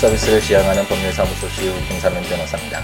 서비스를 0.00 0.40
지향하는 0.40 0.82
법률사무소 0.86 1.46
CEO 1.46 1.74
김사면 1.86 2.22
변호사입니다. 2.22 2.80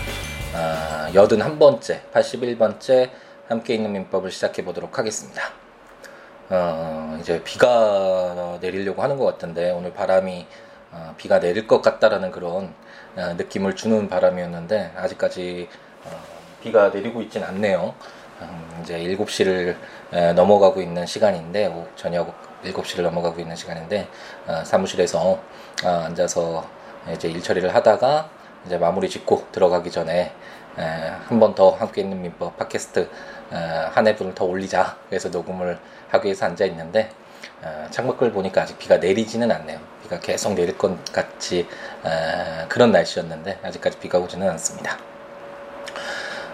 아, 0.52 1.10
81번째, 1.14 2.12
81번째 2.12 3.08
함께 3.48 3.74
있는 3.74 3.92
민법을 3.92 4.30
시작해 4.30 4.62
보도록 4.62 4.98
하겠습니다. 4.98 5.40
어, 6.50 7.16
이제 7.18 7.42
비가 7.42 8.58
내리려고 8.60 9.02
하는 9.02 9.16
것 9.16 9.24
같은데 9.24 9.70
오늘 9.70 9.94
바람이 9.94 10.46
어, 10.92 11.14
비가 11.16 11.40
내릴 11.40 11.66
것 11.66 11.80
같다라는 11.80 12.30
그런 12.32 12.74
어, 13.16 13.34
느낌을 13.38 13.76
주는 13.76 14.10
바람이었는데 14.10 14.92
아직까지 14.94 15.70
어, 16.04 16.10
비가 16.62 16.90
내리고 16.90 17.22
있진 17.22 17.42
않네요. 17.42 17.94
음, 18.42 18.80
이제 18.82 18.98
7시를 18.98 19.76
에, 20.12 20.34
넘어가고 20.34 20.82
있는 20.82 21.06
시간인데 21.06 21.68
오, 21.68 21.88
저녁 21.96 22.34
7시를 22.62 23.00
넘어가고 23.00 23.40
있는 23.40 23.56
시간인데 23.56 24.06
어, 24.46 24.62
사무실에서 24.66 25.40
어, 25.82 25.88
앉아서 25.88 26.75
이제 27.12 27.28
일 27.28 27.42
처리를 27.42 27.74
하다가 27.74 28.28
이제 28.66 28.78
마무리 28.78 29.08
짓고 29.08 29.46
들어가기 29.52 29.90
전에 29.90 30.32
한 30.76 31.38
번 31.40 31.54
더 31.54 31.70
함께 31.70 32.02
있는 32.02 32.20
민법 32.22 32.56
팟캐스트 32.58 33.08
한 33.92 34.06
회분을 34.06 34.34
더 34.34 34.44
올리자 34.44 34.96
그래서 35.08 35.28
녹음을 35.28 35.78
하기 36.10 36.26
위해서 36.26 36.46
앉아 36.46 36.64
있는데 36.66 37.10
어, 37.62 37.86
창밖을 37.90 38.32
보니까 38.32 38.62
아직 38.62 38.78
비가 38.78 38.98
내리지는 38.98 39.50
않네요. 39.50 39.78
비가 40.02 40.20
계속 40.20 40.52
내릴 40.54 40.76
것 40.76 41.02
같이 41.12 41.66
어, 42.02 42.66
그런 42.68 42.92
날씨였는데 42.92 43.60
아직까지 43.62 43.98
비가 43.98 44.18
오지는 44.18 44.48
않습니다. 44.50 44.98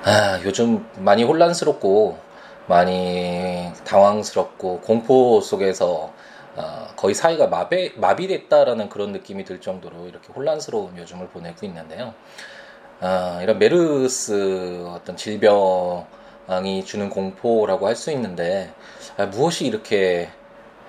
아, 0.05 0.41
요즘 0.45 0.87
많이 0.99 1.25
혼란스럽고 1.25 2.19
많이 2.67 3.73
당황스럽고 3.85 4.81
공포 4.81 5.41
속에서 5.41 5.87
어, 5.91 6.15
거의 7.03 7.17
사회가 7.17 7.49
마비, 7.49 7.93
마비됐다라는 7.97 8.89
그런 8.89 9.11
느낌이 9.11 9.45
들 9.45 9.61
정도로 9.61 10.07
이렇게 10.07 10.33
혼란스러운 10.33 10.97
요즘을 10.97 11.31
보내고 11.31 11.67
있는데요. 11.67 12.15
어, 13.01 13.41
이런 13.43 13.59
메르스 13.59 14.85
어떤 14.87 15.17
질병이 15.17 16.85
주는 16.85 17.11
공포라고 17.11 17.89
할 17.89 17.97
수 17.97 18.13
있는데 18.13 18.73
아, 19.17 19.27
무엇이 19.27 19.67
이렇게 19.67 20.31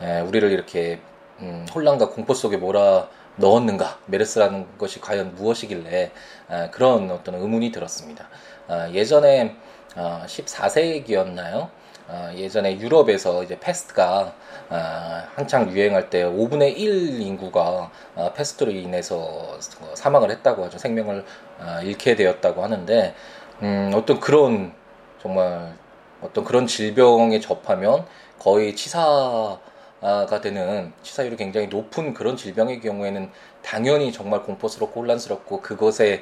에, 0.04 0.22
우리를 0.22 0.52
이렇게 0.52 1.00
음, 1.40 1.66
혼란과 1.74 2.10
공포 2.10 2.36
속에 2.36 2.58
몰아 2.58 3.08
넣었는가 3.38 3.98
메르스라는 4.06 4.78
것이 4.78 5.02
과연 5.02 5.34
무엇이길래 5.34 6.12
아, 6.48 6.70
그런 6.70 7.10
어떤 7.10 7.34
의문이 7.34 7.72
들었습니다. 7.72 8.30
아, 8.68 8.88
예전에 8.92 9.56
어, 9.96 10.22
14세기였나요? 10.28 11.70
어, 12.08 12.32
예전에 12.36 12.80
유럽에서 12.80 13.44
이제 13.44 13.58
패스트가 13.60 14.34
어, 14.70 15.24
한창 15.36 15.70
유행할 15.72 16.10
때 16.10 16.24
5분의 16.24 16.78
1 16.78 17.22
인구가 17.22 17.92
어, 18.16 18.34
패스트로 18.34 18.72
인해서 18.72 19.58
사망을 19.94 20.32
했다고 20.32 20.66
하죠. 20.66 20.78
생명을 20.78 21.26
어, 21.60 21.80
잃게 21.84 22.16
되었다고 22.16 22.64
하는데 22.64 23.16
음, 23.62 23.92
어떤 23.96 24.20
그런 24.20 24.74
정말 25.22 25.74
어떤 26.22 26.44
그런 26.44 26.68
질병에 26.68 27.40
접하면 27.40 28.06
거의 28.40 28.76
치사 28.76 29.58
가 30.02 30.42
되는 30.42 30.92
치사율이 31.02 31.38
굉장히 31.38 31.68
높은 31.68 32.14
그런 32.14 32.36
질병의 32.36 32.82
경우에는 32.82 33.32
당연히 33.62 34.12
정말 34.12 34.44
공포스럽고 34.44 35.00
혼란스럽고 35.00 35.62
그것에 35.62 36.22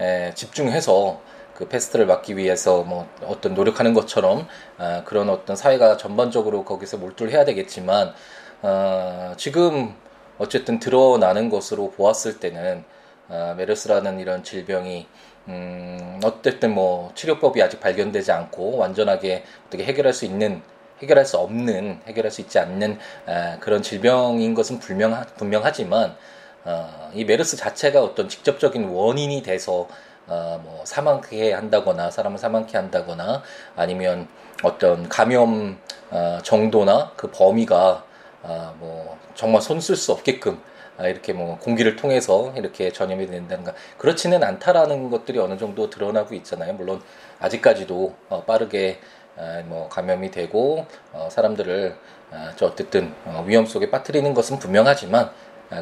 에, 0.00 0.32
집중해서 0.34 1.20
그 1.60 1.68
패스트를 1.68 2.06
막기 2.06 2.38
위해서 2.38 2.82
뭐 2.84 3.06
어떤 3.26 3.52
노력하는 3.52 3.92
것처럼 3.92 4.48
어, 4.78 5.02
그런 5.04 5.28
어떤 5.28 5.56
사회가 5.56 5.98
전반적으로 5.98 6.64
거기서 6.64 6.96
몰두를 6.96 7.32
해야 7.32 7.44
되겠지만 7.44 8.14
어, 8.62 9.34
지금 9.36 9.94
어쨌든 10.38 10.78
드러나는 10.78 11.50
것으로 11.50 11.90
보았을 11.90 12.40
때는 12.40 12.82
어, 13.28 13.54
메르스라는 13.58 14.20
이런 14.20 14.42
질병이 14.42 15.06
음, 15.48 16.20
어쨌든 16.24 16.72
뭐 16.74 17.12
치료법이 17.14 17.62
아직 17.62 17.78
발견되지 17.78 18.32
않고 18.32 18.78
완전하게 18.78 19.44
어떻게 19.66 19.84
해결할 19.84 20.14
수 20.14 20.24
있는 20.24 20.62
해결할 21.02 21.26
수 21.26 21.36
없는 21.36 22.00
해결할 22.06 22.30
수 22.30 22.40
있지 22.40 22.58
않는 22.58 22.98
아, 23.26 23.58
그런 23.60 23.82
질병인 23.82 24.54
것은 24.54 24.78
분명 24.78 25.24
분명하지만 25.36 26.16
어, 26.64 27.10
이 27.14 27.24
메르스 27.24 27.58
자체가 27.58 28.02
어떤 28.02 28.30
직접적인 28.30 28.88
원인이 28.88 29.42
돼서 29.42 29.88
어, 30.30 30.60
뭐 30.62 30.82
사망케 30.84 31.52
한다거나 31.52 32.10
사람을 32.10 32.38
사망케 32.38 32.76
한다거나 32.78 33.42
아니면 33.76 34.28
어떤 34.62 35.08
감염 35.08 35.76
어, 36.10 36.38
정도나 36.42 37.12
그 37.16 37.30
범위가 37.30 38.04
어, 38.42 38.74
뭐 38.78 39.18
정말 39.34 39.60
손 39.60 39.78
쓸 39.80 39.96
수 39.96 40.12
없게끔 40.12 40.60
아, 40.98 41.08
이렇게 41.08 41.32
뭐 41.32 41.58
공기를 41.58 41.96
통해서 41.96 42.52
이렇게 42.56 42.92
전염이 42.92 43.26
된다든가 43.26 43.74
그렇지는 43.98 44.44
않다라는 44.44 45.10
것들이 45.10 45.38
어느 45.38 45.56
정도 45.56 45.88
드러나고 45.90 46.34
있잖아요. 46.34 46.74
물론 46.74 47.00
아직까지도 47.40 48.14
어, 48.28 48.44
빠르게 48.44 49.00
어, 49.36 49.62
뭐 49.66 49.88
감염이 49.88 50.30
되고 50.30 50.86
어, 51.12 51.28
사람들을 51.30 51.96
어, 52.32 52.50
저 52.56 52.66
어쨌든 52.66 53.14
어, 53.24 53.44
위험 53.46 53.66
속에 53.66 53.90
빠뜨리는 53.90 54.32
것은 54.34 54.58
분명하지만 54.58 55.24
아, 55.24 55.30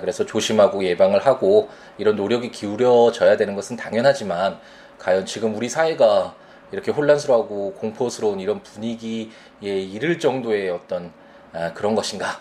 그래서 0.01 0.27
조심하고 0.27 0.85
예방을 0.85 1.25
하고 1.27 1.69
이런 1.97 2.17
노력이 2.17 2.51
기울여져야 2.51 3.37
되는 3.37 3.55
것은 3.55 3.77
당연하지만 3.77 4.59
과연 4.99 5.25
지금 5.25 5.55
우리 5.57 5.69
사회가 5.69 6.35
이렇게 6.73 6.91
혼란스러워하고 6.91 7.73
공포스러운 7.75 8.41
이런 8.41 8.63
분위기에 8.63 9.31
이를 9.63 10.19
정도의 10.19 10.69
어떤 10.71 11.13
아, 11.53 11.73
그런 11.73 11.95
것인가? 11.95 12.41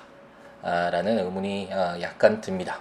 아, 0.61 0.89
라는 0.89 1.19
의문이 1.19 1.69
약간 2.01 2.41
듭니다. 2.41 2.79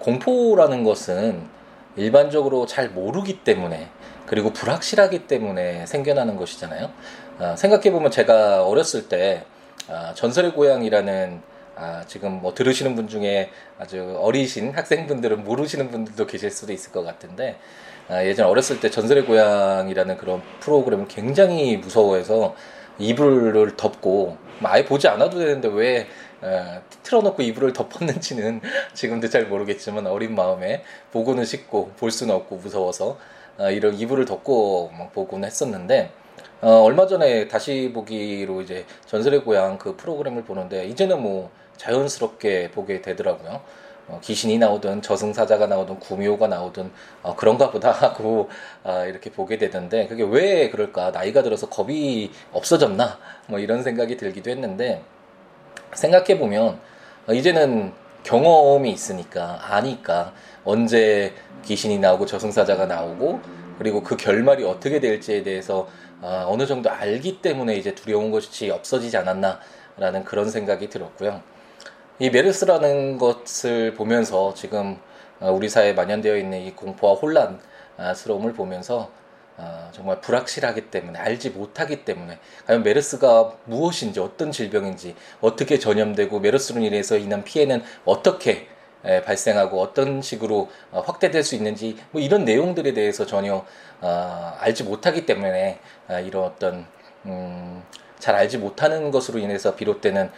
공포라는 0.00 0.82
것은 0.82 1.46
일반적으로 1.94 2.66
잘 2.66 2.88
모르기 2.88 3.44
때문에 3.44 3.88
그리고 4.26 4.52
불확실하기 4.52 5.28
때문에 5.28 5.86
생겨나는 5.86 6.36
것이잖아요. 6.36 6.90
생각해보면 7.56 8.10
제가 8.10 8.66
어렸을 8.66 9.08
때 9.08 9.44
전설의 10.14 10.54
고향이라는 10.54 11.42
아, 11.80 12.04
지금 12.06 12.42
뭐 12.42 12.52
들으시는 12.52 12.94
분 12.94 13.08
중에 13.08 13.48
아주 13.78 14.18
어리신 14.20 14.72
학생분들은 14.72 15.44
모르시는 15.44 15.90
분들도 15.90 16.26
계실 16.26 16.50
수도 16.50 16.74
있을 16.74 16.92
것 16.92 17.02
같은데 17.02 17.58
아, 18.06 18.22
예전 18.22 18.48
어렸을 18.48 18.80
때 18.80 18.90
전설의 18.90 19.24
고향이라는 19.24 20.18
그런 20.18 20.42
프로그램을 20.60 21.08
굉장히 21.08 21.78
무서워해서 21.78 22.54
이불을 22.98 23.78
덮고 23.78 24.36
뭐 24.58 24.70
아예 24.70 24.84
보지 24.84 25.08
않아도 25.08 25.38
되는데 25.38 25.68
왜 25.68 26.06
어, 26.42 26.82
틀어놓고 27.02 27.42
이불을 27.42 27.72
덮었는지는 27.72 28.60
지금도 28.92 29.30
잘 29.30 29.46
모르겠지만 29.46 30.06
어린 30.06 30.34
마음에 30.34 30.84
보고는 31.12 31.46
싶고 31.46 31.92
볼 31.96 32.10
수는 32.10 32.34
없고 32.34 32.56
무서워서 32.56 33.16
어, 33.56 33.70
이런 33.70 33.94
이불을 33.94 34.26
덮고 34.26 34.90
막 34.98 35.14
보고는 35.14 35.46
했었는데 35.46 36.10
어, 36.60 36.82
얼마 36.82 37.06
전에 37.06 37.48
다시 37.48 37.90
보기로 37.94 38.60
이제 38.60 38.84
전설의 39.06 39.44
고향 39.44 39.78
그 39.78 39.96
프로그램을 39.96 40.44
보는데 40.44 40.84
이제는 40.84 41.22
뭐 41.22 41.50
자연스럽게 41.80 42.70
보게 42.72 43.00
되더라고요. 43.00 43.62
어, 44.08 44.20
귀신이 44.22 44.58
나오든 44.58 45.02
저승사자가 45.02 45.66
나오든 45.66 45.98
구미호가 45.98 46.46
나오든 46.48 46.90
어, 47.22 47.36
그런가 47.36 47.70
보다 47.70 47.90
하고 47.92 48.50
어, 48.84 49.04
이렇게 49.06 49.30
보게 49.30 49.56
되던데 49.56 50.06
그게 50.06 50.22
왜 50.22 50.68
그럴까 50.68 51.10
나이가 51.12 51.42
들어서 51.42 51.68
겁이 51.68 52.30
없어졌나 52.52 53.18
뭐 53.46 53.58
이런 53.58 53.82
생각이 53.82 54.16
들기도 54.16 54.50
했는데 54.50 55.02
생각해 55.94 56.38
보면 56.38 56.78
어, 57.26 57.32
이제는 57.32 57.92
경험이 58.24 58.90
있으니까 58.90 59.60
아니까 59.62 60.34
언제 60.64 61.32
귀신이 61.64 61.98
나오고 61.98 62.26
저승사자가 62.26 62.84
나오고 62.84 63.40
그리고 63.78 64.02
그 64.02 64.16
결말이 64.16 64.64
어떻게 64.64 65.00
될지에 65.00 65.42
대해서 65.42 65.88
어, 66.20 66.44
어느 66.46 66.66
정도 66.66 66.90
알기 66.90 67.40
때문에 67.40 67.76
이제 67.76 67.94
두려운 67.94 68.30
것이 68.30 68.70
없어지지 68.70 69.16
않았나라는 69.16 70.24
그런 70.24 70.50
생각이 70.50 70.90
들었고요. 70.90 71.40
이 72.22 72.28
메르스라는 72.28 73.16
것을 73.16 73.94
보면서 73.94 74.52
지금 74.52 74.98
어, 75.40 75.50
우리 75.50 75.70
사회에 75.70 75.94
만연되어 75.94 76.36
있는 76.36 76.60
이 76.60 76.72
공포와 76.72 77.14
혼란스러움을 77.14 78.52
보면서 78.52 79.10
어, 79.56 79.88
정말 79.92 80.20
불확실하기 80.20 80.90
때문에 80.90 81.18
알지 81.18 81.48
못하기 81.48 82.04
때문에 82.04 82.38
과연 82.66 82.82
메르스가 82.82 83.54
무엇인지 83.64 84.20
어떤 84.20 84.52
질병인지 84.52 85.16
어떻게 85.40 85.78
전염되고 85.78 86.40
메르스로 86.40 86.82
인해서 86.82 87.16
인한 87.16 87.42
피해는 87.42 87.82
어떻게 88.04 88.68
발생하고 89.24 89.80
어떤 89.80 90.20
식으로 90.20 90.68
어, 90.90 91.00
확대될 91.00 91.42
수 91.42 91.54
있는지 91.54 91.96
뭐 92.10 92.20
이런 92.20 92.44
내용들에 92.44 92.92
대해서 92.92 93.24
전혀 93.24 93.64
알지 94.58 94.84
못하기 94.84 95.24
때문에 95.24 95.78
이런 96.26 96.44
어떤 96.44 96.86
음, 97.24 97.82
잘 98.18 98.34
알지 98.34 98.58
못하는 98.58 99.10
것으로 99.10 99.38
인해서 99.38 99.74
비롯되는 99.74 100.30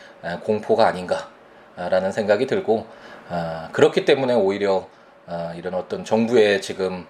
공포가 0.44 0.86
아닌가 0.86 1.28
라는 1.76 2.12
생각이 2.12 2.46
들고 2.46 2.86
아, 3.28 3.68
그렇기 3.72 4.04
때문에 4.04 4.34
오히려 4.34 4.86
아, 5.26 5.54
이런 5.56 5.74
어떤 5.74 6.04
정부의 6.04 6.60
지금 6.60 7.06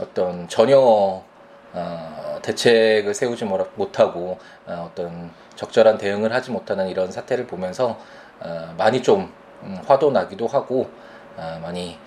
어떤 0.00 0.48
전혀 0.48 0.78
어, 0.78 2.38
대책을 2.42 3.14
세우지 3.14 3.44
못하고 3.44 4.38
어, 4.66 4.88
어떤 4.90 5.30
적절한 5.56 5.98
대응을 5.98 6.32
하지 6.32 6.50
못하는 6.50 6.88
이런 6.88 7.10
사태를 7.10 7.46
보면서 7.46 7.98
어, 8.40 8.74
많이 8.78 9.02
좀 9.02 9.32
음, 9.64 9.78
화도 9.86 10.12
나기도 10.12 10.46
하고 10.46 10.88
아, 11.36 11.58
많이 11.60 11.98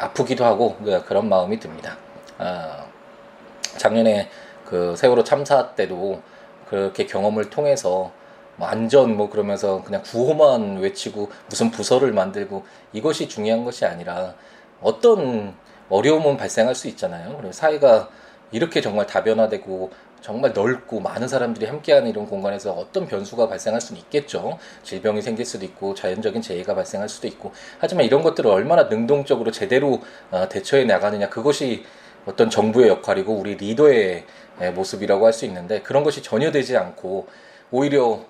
아프기도 0.00 0.44
하고 0.44 0.76
그런 1.06 1.28
마음이 1.28 1.60
듭니다. 1.60 1.96
아, 2.38 2.84
작년에 3.76 4.28
그 4.64 4.96
세월호 4.96 5.22
참사 5.22 5.74
때도 5.74 6.20
그렇게 6.68 7.06
경험을 7.06 7.50
통해서 7.50 8.10
뭐 8.56 8.68
안전 8.68 9.16
뭐 9.16 9.28
그러면서 9.30 9.82
그냥 9.82 10.02
구호만 10.04 10.78
외치고 10.78 11.30
무슨 11.48 11.70
부서를 11.70 12.12
만들고 12.12 12.64
이것이 12.92 13.28
중요한 13.28 13.64
것이 13.64 13.84
아니라 13.84 14.34
어떤 14.80 15.54
어려움은 15.88 16.36
발생할 16.36 16.74
수 16.74 16.88
있잖아요. 16.88 17.36
그리고 17.36 17.52
사회가 17.52 18.08
이렇게 18.52 18.80
정말 18.80 19.06
다변화되고 19.06 19.90
정말 20.20 20.52
넓고 20.52 20.98
많은 21.00 21.28
사람들이 21.28 21.66
함께하는 21.66 22.10
이런 22.10 22.26
공간에서 22.26 22.72
어떤 22.72 23.06
변수가 23.06 23.48
발생할 23.48 23.80
수는 23.80 24.00
있겠죠. 24.02 24.58
질병이 24.82 25.22
생길 25.22 25.44
수도 25.44 25.64
있고 25.64 25.94
자연적인 25.94 26.42
재해가 26.42 26.74
발생할 26.74 27.08
수도 27.08 27.28
있고 27.28 27.52
하지만 27.78 28.04
이런 28.06 28.22
것들을 28.22 28.50
얼마나 28.50 28.84
능동적으로 28.84 29.52
제대로 29.52 30.00
어, 30.30 30.48
대처해 30.48 30.84
나가느냐 30.84 31.28
그것이 31.28 31.84
어떤 32.24 32.50
정부의 32.50 32.88
역할이고 32.88 33.32
우리 33.34 33.54
리더의 33.54 34.24
모습이라고 34.74 35.26
할 35.26 35.32
수 35.32 35.44
있는데 35.44 35.82
그런 35.82 36.02
것이 36.02 36.22
전혀 36.22 36.50
되지 36.50 36.76
않고 36.76 37.28
오히려 37.70 38.24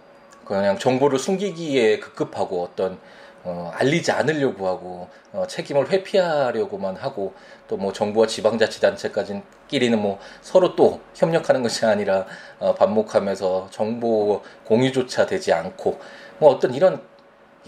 그냥 0.46 0.78
정보를 0.78 1.18
숨기기에 1.18 1.98
급급하고 1.98 2.62
어떤 2.62 2.98
어, 3.44 3.70
알리지 3.76 4.10
않으려고 4.10 4.66
하고 4.66 5.08
어, 5.32 5.46
책임을 5.46 5.90
회피하려고만 5.90 6.96
하고 6.96 7.32
또 7.68 7.76
뭐 7.76 7.92
정부와 7.92 8.26
지방자치단체까지끼리는 8.26 10.00
뭐 10.00 10.18
서로 10.40 10.74
또 10.74 11.00
협력하는 11.14 11.62
것이 11.62 11.84
아니라 11.86 12.26
어, 12.58 12.74
반목하면서 12.74 13.68
정보 13.70 14.42
공유조차 14.64 15.26
되지 15.26 15.52
않고 15.52 15.98
뭐 16.38 16.50
어떤 16.50 16.74
이런 16.74 17.00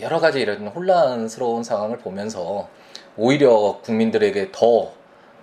여러 0.01 0.21
가지 0.21 0.41
이런 0.41 0.67
혼란스러운 0.69 1.63
상황을 1.63 1.99
보면서 1.99 2.69
오히려 3.17 3.81
국민들에게 3.83 4.51
더 4.53 4.93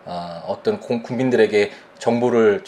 어, 0.05 0.43
어떤 0.47 0.79
공, 0.79 1.01
국민들에게 1.01 1.71
정보를 1.97 2.63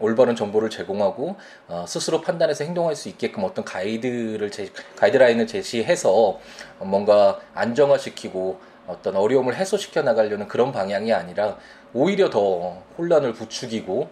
올바른 0.00 0.36
정보를 0.36 0.70
제공하고 0.70 1.36
어, 1.68 1.84
스스로 1.88 2.20
판단해서 2.20 2.64
행동할 2.64 2.94
수 2.94 3.08
있게끔 3.08 3.44
어떤 3.44 3.64
가이드를 3.64 4.50
제, 4.50 4.70
가이드라인을 4.96 5.46
제시해서 5.46 6.38
뭔가 6.78 7.40
안정화시키고 7.54 8.58
어떤 8.86 9.16
어려움을 9.16 9.56
해소시켜 9.56 10.02
나가려는 10.02 10.48
그런 10.48 10.72
방향이 10.72 11.12
아니라 11.12 11.56
오히려 11.92 12.30
더 12.30 12.82
혼란을 12.98 13.32
부추기고 13.32 14.08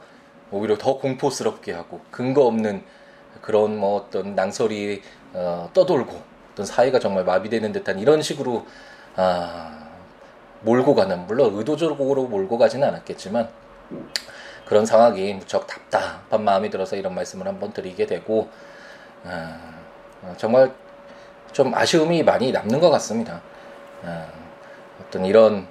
오히려 0.51 0.77
더 0.79 0.99
공포스럽게 0.99 1.73
하고 1.73 2.01
근거 2.11 2.47
없는 2.47 2.83
그런 3.41 3.77
뭐 3.77 3.97
어떤 3.97 4.35
낭설이 4.35 5.03
어, 5.35 5.71
떠돌고 5.75 6.35
어떤 6.53 6.67
사회가 6.67 6.99
정말 6.99 7.25
마비되는 7.25 7.73
듯한 7.73 7.99
이런 7.99 8.23
식으로 8.23 8.65
아, 9.17 9.87
몰고 10.63 10.95
가는 10.95 11.27
물론 11.27 11.55
의도적으로 11.55 12.25
몰고 12.25 12.59
가지는 12.59 12.89
않았겠지만 12.89 13.49
그런 14.67 14.87
상황이 14.87 15.35
무척 15.35 15.67
답답한 15.67 16.45
마음이 16.45 16.71
들어서 16.71 16.97
이런 16.97 17.15
말씀을 17.15 17.47
한번 17.47 17.73
드리게 17.73 18.07
되고 18.07 18.49
어, 19.25 19.59
어, 20.23 20.35
정말 20.37 20.73
좀 21.53 21.75
아쉬움이 21.75 22.23
많이 22.23 22.53
남는 22.53 22.81
것 22.81 22.91
같습니다. 22.91 23.41
어, 24.03 24.27
어떤 25.01 25.25
이런 25.25 25.67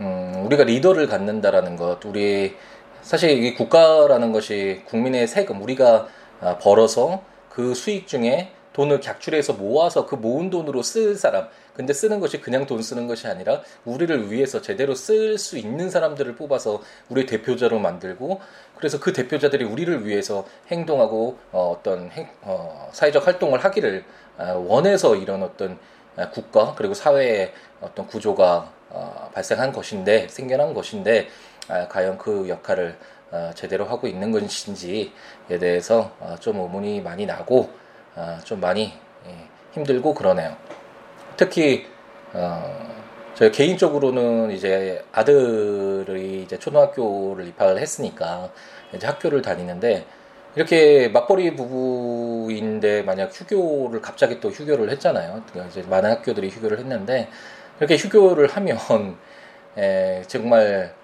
음, 0.00 0.42
우리가 0.44 0.64
리더를 0.64 1.06
갖는다라는 1.06 1.76
것, 1.76 2.04
우리 2.04 2.54
사실 3.00 3.30
이 3.42 3.54
국가라는 3.54 4.32
것이 4.32 4.82
국민의 4.86 5.26
세금 5.26 5.62
우리가 5.62 6.08
아, 6.40 6.58
벌어서 6.58 7.22
그 7.48 7.74
수익 7.74 8.06
중에 8.06 8.52
돈을 8.76 9.00
객출해서 9.00 9.54
모아서 9.54 10.04
그 10.04 10.16
모은 10.16 10.50
돈으로 10.50 10.82
쓸 10.82 11.14
사람. 11.14 11.48
근데 11.72 11.94
쓰는 11.94 12.20
것이 12.20 12.42
그냥 12.42 12.66
돈 12.66 12.82
쓰는 12.82 13.06
것이 13.06 13.26
아니라 13.26 13.62
우리를 13.86 14.30
위해서 14.30 14.60
제대로 14.60 14.94
쓸 14.94 15.38
수 15.38 15.56
있는 15.56 15.88
사람들을 15.88 16.34
뽑아서 16.34 16.82
우리 17.08 17.24
대표자로 17.24 17.78
만들고 17.78 18.38
그래서 18.76 19.00
그 19.00 19.14
대표자들이 19.14 19.64
우리를 19.64 20.04
위해서 20.04 20.46
행동하고 20.70 21.38
어, 21.52 21.80
행, 21.86 22.28
어, 22.42 22.90
사회적 22.92 23.26
활동을 23.26 23.64
하기를 23.64 24.04
어, 24.36 24.66
원해서 24.68 25.16
이런 25.16 25.42
어떤 25.42 25.78
아, 26.16 26.28
국가 26.28 26.74
그리고 26.74 26.92
사회의 26.92 27.54
어떤 27.80 28.06
구조가 28.06 28.72
어, 28.90 29.30
발생한 29.32 29.72
것인데 29.72 30.28
생겨난 30.28 30.74
것인데 30.74 31.28
아, 31.68 31.88
과연 31.88 32.18
그 32.18 32.46
역할을 32.46 32.98
어, 33.30 33.50
제대로 33.54 33.86
하고 33.86 34.06
있는 34.06 34.32
것인지에 34.32 35.10
대해서 35.58 36.12
어, 36.20 36.36
좀 36.38 36.60
의문이 36.60 37.00
많이 37.00 37.24
나고 37.24 37.85
어, 38.16 38.38
좀 38.44 38.60
많이 38.60 38.92
예, 39.26 39.48
힘들고 39.72 40.14
그러네요. 40.14 40.56
특히 41.36 41.86
어, 42.32 42.96
저 43.34 43.50
개인적으로는 43.50 44.50
이제 44.50 45.04
아들이 45.12 46.42
이제 46.42 46.58
초등학교를 46.58 47.46
입학을 47.48 47.78
했으니까 47.78 48.50
이제 48.94 49.06
학교를 49.06 49.42
다니는데 49.42 50.06
이렇게 50.54 51.08
맞벌이 51.08 51.54
부부인데 51.54 53.02
만약 53.02 53.30
휴교를 53.30 54.00
갑자기 54.00 54.40
또 54.40 54.48
휴교를 54.48 54.88
했잖아요. 54.90 55.42
이제 55.68 55.82
많은 55.82 56.10
학교들이 56.10 56.48
휴교를 56.48 56.78
했는데 56.78 57.28
이렇게 57.78 57.96
휴교를 57.98 58.48
하면 58.48 58.78
에, 59.76 60.22
정말 60.26 60.94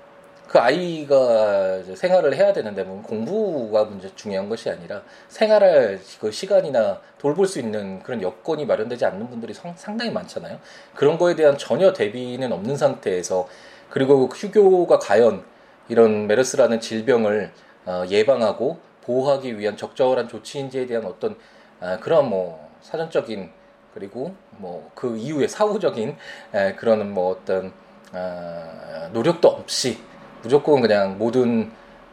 그 0.52 0.58
아이가 0.58 1.82
생활을 1.94 2.36
해야 2.36 2.52
되는데 2.52 2.82
뭐 2.84 3.00
공부가 3.00 3.84
문제 3.84 4.14
중요한 4.14 4.50
것이 4.50 4.68
아니라 4.68 5.00
생활할 5.28 5.98
그 6.20 6.30
시간이나 6.30 7.00
돌볼 7.16 7.46
수 7.46 7.58
있는 7.58 8.02
그런 8.02 8.20
여건이 8.20 8.66
마련되지 8.66 9.06
않는 9.06 9.30
분들이 9.30 9.54
성, 9.54 9.72
상당히 9.78 10.10
많잖아요. 10.10 10.58
그런 10.94 11.16
거에 11.16 11.34
대한 11.36 11.56
전혀 11.56 11.94
대비는 11.94 12.52
없는 12.52 12.76
상태에서 12.76 13.48
그리고 13.88 14.26
휴교가 14.26 14.98
과연 14.98 15.42
이런 15.88 16.26
메르스라는 16.26 16.80
질병을 16.80 17.50
어, 17.86 18.04
예방하고 18.10 18.78
보호하기 19.04 19.58
위한 19.58 19.78
적절한 19.78 20.28
조치인지에 20.28 20.84
대한 20.84 21.06
어떤 21.06 21.34
아, 21.80 21.96
그런 21.98 22.28
뭐 22.28 22.68
사전적인 22.82 23.50
그리고 23.94 24.34
뭐 24.58 24.90
그 24.94 25.16
이후에 25.16 25.48
사후적인 25.48 26.14
에, 26.54 26.74
그런 26.74 27.10
뭐 27.14 27.30
어떤 27.32 27.72
아, 28.12 29.08
노력도 29.14 29.48
없이 29.48 29.98
무조건 30.42 30.80
그냥 30.80 31.18
모든 31.18 31.70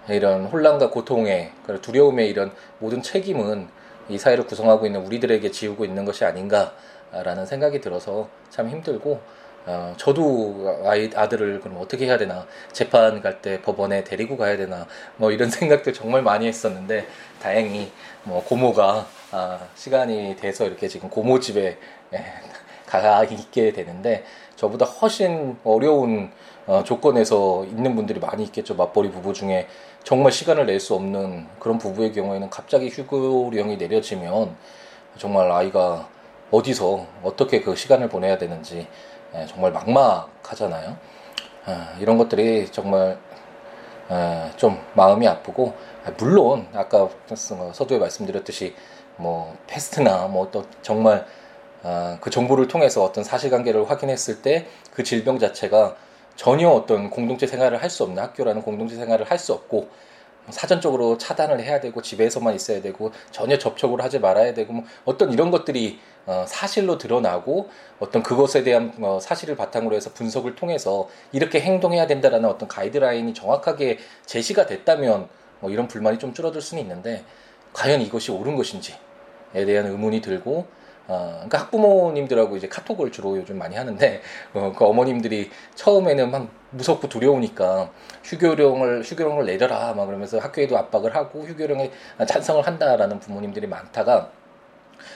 이런 0.08 0.46
혼란과 0.46 0.90
고통에 0.90 1.52
두려움의 1.82 2.30
이런 2.30 2.52
모든 2.80 3.02
책임은 3.02 3.68
이 4.08 4.18
사회를 4.18 4.46
구성하고 4.46 4.86
있는 4.86 5.06
우리들에게 5.06 5.52
지우고 5.52 5.86
있는 5.86 6.06
것이 6.06 6.26
아닌가라는 6.26 7.46
생각이 7.46 7.82
들어서 7.82 8.28
참 8.50 8.70
힘들고 8.70 9.20
어, 9.66 9.94
저도 9.98 10.82
아이, 10.86 11.10
아들을 11.14 11.60
그럼 11.60 11.78
어떻게 11.80 12.06
해야 12.06 12.18
되나 12.18 12.48
재판 12.72 13.22
갈 13.22 13.42
때 13.42 13.62
법원에 13.62 14.04
데리고 14.04 14.38
가야 14.38 14.58
되나 14.58 14.88
뭐 15.18 15.32
이런 15.32 15.50
생각들 15.52 15.94
정말 15.94 16.22
많이 16.22 16.48
했었는데 16.48 17.06
다행히 17.42 17.92
뭐 18.24 18.44
고모가 18.44 19.06
아, 19.32 19.60
시간이 19.76 20.38
돼서 20.38 20.66
이렇게 20.66 20.88
지금 20.88 21.10
고모 21.10 21.40
집에 21.40 21.78
예, 22.14 22.26
가 22.88 23.24
있게 23.24 23.72
되는데 23.72 24.24
저보다 24.56 24.86
훨씬 24.86 25.58
어려운 25.64 26.32
어, 26.70 26.84
조건에서 26.84 27.66
있는 27.66 27.96
분들이 27.96 28.20
많이 28.20 28.44
있겠죠. 28.44 28.76
맞벌이 28.76 29.10
부부 29.10 29.34
중에 29.34 29.66
정말 30.04 30.32
시간을 30.32 30.68
낼 30.68 30.80
수 30.80 30.94
없는 30.94 31.48
그런 31.60 31.80
부부의 31.80 32.14
경우에는 32.14 32.52
갑자기 32.52 32.90
휴교령이 32.90 33.78
내려지면 33.78 34.56
정말 35.18 35.52
아이가 35.52 36.08
어디서 36.52 37.08
어떻게 37.24 37.62
그 37.62 37.76
시간을 37.76 38.08
보내야 38.10 38.38
되는지 38.38 38.88
예, 39.34 39.46
정말 39.48 39.72
막막하잖아요. 39.72 40.96
아, 41.66 41.96
이런 42.00 42.20
것들이 42.20 42.68
정말 42.72 43.18
예, 44.12 44.52
좀 44.56 44.80
마음이 44.94 45.28
아프고 45.28 45.74
물론 46.18 46.68
아까 46.76 47.10
서두에 47.74 47.98
말씀드렸듯이 47.98 48.76
뭐 49.18 49.56
패스트나 49.66 50.28
뭐 50.28 50.50
또 50.52 50.66
정말 50.84 51.26
아, 51.82 52.20
그 52.22 52.30
정보를 52.30 52.68
통해서 52.68 53.04
어떤 53.04 53.24
사실관계를 53.24 53.90
확인했을 53.90 54.44
때 54.44 54.68
그 54.94 55.02
질병 55.04 55.40
자체가 55.40 55.96
전혀 56.40 56.70
어떤 56.70 57.10
공동체 57.10 57.46
생활을 57.48 57.84
할 57.84 57.90
수 57.90 58.04
없는 58.04 58.24
학교라는 58.24 58.62
공동체 58.62 58.96
생활을 58.96 59.30
할 59.30 59.38
수 59.38 59.52
없고 59.52 59.90
사전적으로 60.50 61.18
차단을 61.18 61.60
해야 61.60 61.82
되고 61.82 62.02
집에서만 62.02 62.56
있어야 62.56 62.82
되고 62.82 63.12
전혀 63.30 63.58
접촉을 63.58 64.02
하지 64.02 64.20
말아야 64.20 64.54
되고 64.54 64.72
뭐 64.72 64.86
어떤 65.04 65.34
이런 65.34 65.52
것들이 65.52 66.00
어 66.26 66.46
사실로 66.48 66.98
드러나고 66.98 67.70
어떤 68.00 68.24
그것에 68.24 68.64
대한 68.64 68.94
어 69.02 69.20
사실을 69.22 69.58
바탕으로 69.58 69.96
해서 69.98 70.12
분석을 70.14 70.56
통해서 70.56 71.10
이렇게 71.34 71.60
행동해야 71.60 72.08
된다라는 72.08 72.48
어떤 72.48 72.70
가이드라인이 72.70 73.34
정확하게 73.34 74.00
제시가 74.26 74.66
됐다면 74.66 75.28
뭐 75.60 75.70
이런 75.70 75.90
불만이 75.90 76.20
좀 76.20 76.34
줄어들 76.34 76.62
수는 76.62 76.82
있는데 76.84 77.24
과연 77.74 78.02
이것이 78.02 78.32
옳은 78.32 78.56
것인지에 78.56 78.96
대한 79.66 79.88
의문이 79.88 80.22
들고 80.22 80.68
어, 81.10 81.32
그러니까 81.34 81.58
학부모님들하고 81.62 82.56
이제 82.56 82.68
카톡을 82.68 83.12
주로 83.12 83.36
요즘 83.36 83.58
많이 83.58 83.76
하는데 83.76 84.22
어, 84.54 84.72
그 84.78 84.86
어머님들이 84.86 85.50
처음에는 85.74 86.30
막 86.30 86.48
무섭고 86.70 87.10
두려우니까 87.10 87.90
휴교령을 88.24 89.02
휴교령을 89.04 89.48
내려라 89.48 89.94
막 89.94 90.06
그러면서 90.06 90.38
학교에도 90.38 90.78
압박을 90.78 91.16
하고 91.16 91.42
휴교령에 91.44 91.92
찬성을 92.28 92.66
한다라는 92.66 93.20
부모님들이 93.20 93.66
많다가 93.66 94.30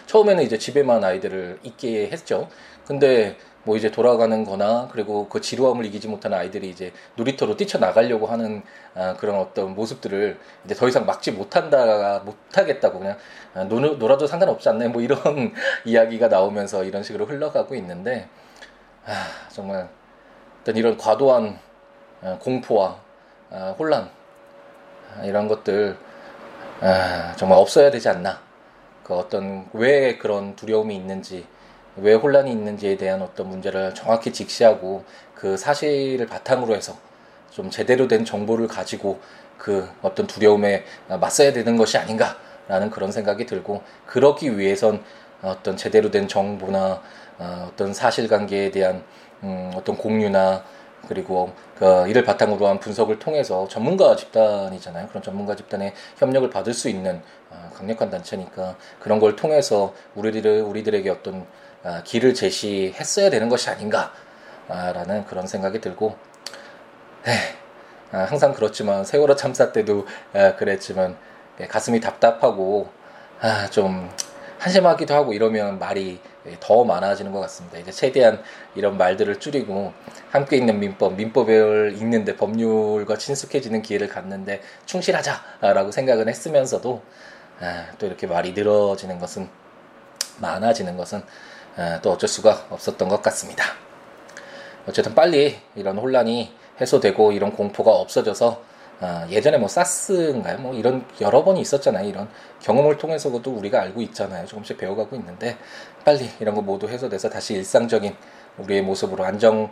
처음에는 0.08 0.44
이제 0.44 0.58
집에만 0.58 1.04
아이들을 1.04 1.60
있게 1.62 2.10
했죠. 2.10 2.48
근데 2.88 3.38
뭐 3.66 3.78
이제 3.78 3.92
돌아가는 3.92 4.44
거나 4.44 4.90
그리고 4.92 5.30
그 5.30 5.40
지루함을 5.40 5.86
이기지 5.86 6.08
못하는 6.10 6.38
아이들이 6.38 6.70
이제 6.70 6.92
놀이터로 7.16 7.56
뛰쳐나가려고 7.56 8.28
하는 8.28 8.62
아, 8.94 9.16
그런 9.18 9.40
어떤 9.40 9.74
모습들을 9.74 10.38
이제 10.66 10.76
더 10.76 10.88
이상 10.88 11.06
막지 11.06 11.32
못한다, 11.32 12.20
못하겠다고 12.20 13.00
그냥 13.00 13.18
아, 13.54 13.64
놀, 13.64 13.98
놀아도 13.98 14.28
상관없지 14.28 14.68
않나요? 14.70 14.90
뭐 14.90 15.02
이런 15.02 15.54
이야기가 15.86 16.28
나오면서 16.28 16.84
이런 16.84 17.04
식으로 17.04 17.26
흘러가고 17.26 17.76
있는데, 17.76 18.28
아, 19.06 19.14
정말 19.50 19.88
어떤 20.62 20.76
이런 20.76 20.98
과도한 20.98 21.60
아, 22.22 22.38
공포와 22.40 22.98
아, 23.52 23.76
혼란, 23.78 24.10
아, 25.16 25.24
이런 25.24 25.48
것들, 25.48 25.98
아, 26.82 27.34
정말 27.38 27.60
없어야 27.60 27.92
되지 27.92 28.10
않나. 28.10 28.42
그 29.04 29.14
어떤 29.14 29.68
왜 29.74 30.18
그런 30.18 30.56
두려움이 30.56 30.96
있는지, 30.96 31.46
왜 31.98 32.14
혼란이 32.14 32.52
있는지에 32.52 32.98
대한 32.98 33.22
어떤 33.22 33.50
문제를 33.50 33.94
정확히 33.94 34.34
직시하고 34.34 35.04
그 35.36 35.58
사실을 35.58 36.26
바탕으로 36.28 36.76
해서 36.76 36.98
좀 37.52 37.70
제대로 37.70 38.08
된 38.08 38.26
정보를 38.26 38.68
가지고 38.68 39.20
그 39.58 39.88
어떤 40.02 40.26
두려움에 40.28 40.84
맞서야 41.08 41.54
되는 41.54 41.78
것이 41.78 41.98
아닌가라는 41.98 42.90
그런 42.90 43.12
생각이 43.12 43.46
들고 43.46 43.84
그러기 44.08 44.58
위해선 44.58 45.04
어떤 45.44 45.78
제대로 45.78 46.10
된 46.10 46.28
정보나 46.28 47.02
어, 47.38 47.70
어떤 47.72 47.94
사실관계에 47.94 48.72
대한 48.72 49.04
음, 49.44 49.72
어떤 49.76 49.98
공유나 49.98 50.64
그리고 51.08 51.52
그 51.78 52.08
이를 52.08 52.24
바탕으로 52.24 52.68
한 52.68 52.80
분석을 52.80 53.20
통해서 53.20 53.68
전문가 53.68 54.16
집단이잖아요. 54.16 55.10
그런 55.10 55.22
전문가 55.22 55.56
집단의 55.56 55.94
협력을 56.18 56.50
받을 56.50 56.74
수 56.74 56.88
있는 56.88 57.22
어, 57.50 57.70
강력한 57.76 58.10
단체니까 58.10 58.78
그런 59.00 59.20
걸 59.20 59.36
통해서 59.36 59.94
우리들 60.16 60.62
우리들에게 60.62 61.10
어떤 61.10 61.36
아, 61.42 61.46
길을 62.06 62.34
제시했어야 62.34 63.30
되는 63.30 63.50
것이 63.50 63.70
아닌가라는 63.70 65.26
그런 65.26 65.48
생각이 65.48 65.82
들고 65.82 66.18
아, 68.14 68.20
항상 68.30 68.54
그렇지만 68.54 69.04
세월호 69.04 69.36
참사 69.36 69.72
때도 69.72 70.06
아, 70.34 70.56
그랬지만 70.56 71.18
예, 71.60 71.68
가슴이 71.68 72.00
답답하고 72.00 72.88
좀 73.72 74.10
한심하기도 74.60 75.14
하고 75.14 75.34
이러면 75.34 75.80
말이 75.80 76.22
더 76.60 76.84
많아지는 76.84 77.32
것 77.32 77.40
같습니다. 77.42 77.80
이제 77.80 77.92
최대한 77.92 78.42
이런 78.76 78.98
말들을 78.98 79.40
줄이고 79.40 79.94
함께 80.30 80.58
있는 80.58 80.80
민법, 80.80 81.16
민법을 81.16 81.96
읽는데 81.98 82.38
법률과 82.38 83.18
친숙해지는 83.18 83.82
기회를 83.82 84.08
갖는데 84.08 84.62
충실하자라고 84.86 85.92
생각은 85.92 86.30
했으면서도 86.30 87.02
또 87.98 88.06
이렇게 88.06 88.28
말이 88.28 88.54
늘어지는 88.54 89.20
것은 89.20 89.50
많아지는 90.40 90.96
것은 90.96 91.24
또 92.02 92.12
어쩔 92.12 92.28
수가 92.30 92.68
없었던 92.70 93.08
것 93.10 93.22
같습니다. 93.22 93.64
어쨌든 94.88 95.16
빨리 95.16 95.58
이런 95.76 95.98
혼란이 95.98 96.54
해소되고 96.80 97.32
이런 97.32 97.52
공포가 97.54 97.92
없어져서 97.92 98.62
어, 99.00 99.26
예전에 99.30 99.58
뭐 99.58 99.68
사스인가요? 99.68 100.60
뭐 100.60 100.74
이런 100.74 101.06
여러 101.20 101.44
번이 101.44 101.60
있었잖아요. 101.62 102.08
이런 102.08 102.30
경험을 102.62 102.98
통해서도 102.98 103.52
우리가 103.52 103.82
알고 103.82 104.02
있잖아요. 104.02 104.46
조금씩 104.46 104.78
배워가고 104.78 105.16
있는데 105.18 105.58
빨리 106.06 106.30
이런 106.40 106.56
거 106.56 106.62
모두 106.62 106.88
해소돼서 106.88 107.30
다시 107.30 107.54
일상적인 107.56 108.16
우리의 108.60 108.82
모습으로 108.82 109.26
안정 109.26 109.72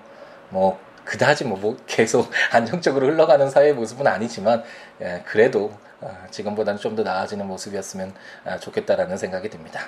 뭐 0.50 0.80
그다지 1.06 1.46
뭐, 1.46 1.58
뭐 1.58 1.78
계속 1.88 2.30
안정적으로 2.52 3.08
흘러가는 3.08 3.50
사회의 3.50 3.74
모습은 3.74 4.06
아니지만 4.08 4.64
예, 5.02 5.24
그래도 5.26 5.72
어, 6.02 6.26
지금보다는 6.32 6.80
좀 6.80 6.96
더 6.96 7.04
나아지는 7.04 7.48
모습이었으면 7.48 8.14
아, 8.46 8.58
좋겠다라는 8.58 9.18
생각이 9.18 9.50
듭니다. 9.50 9.82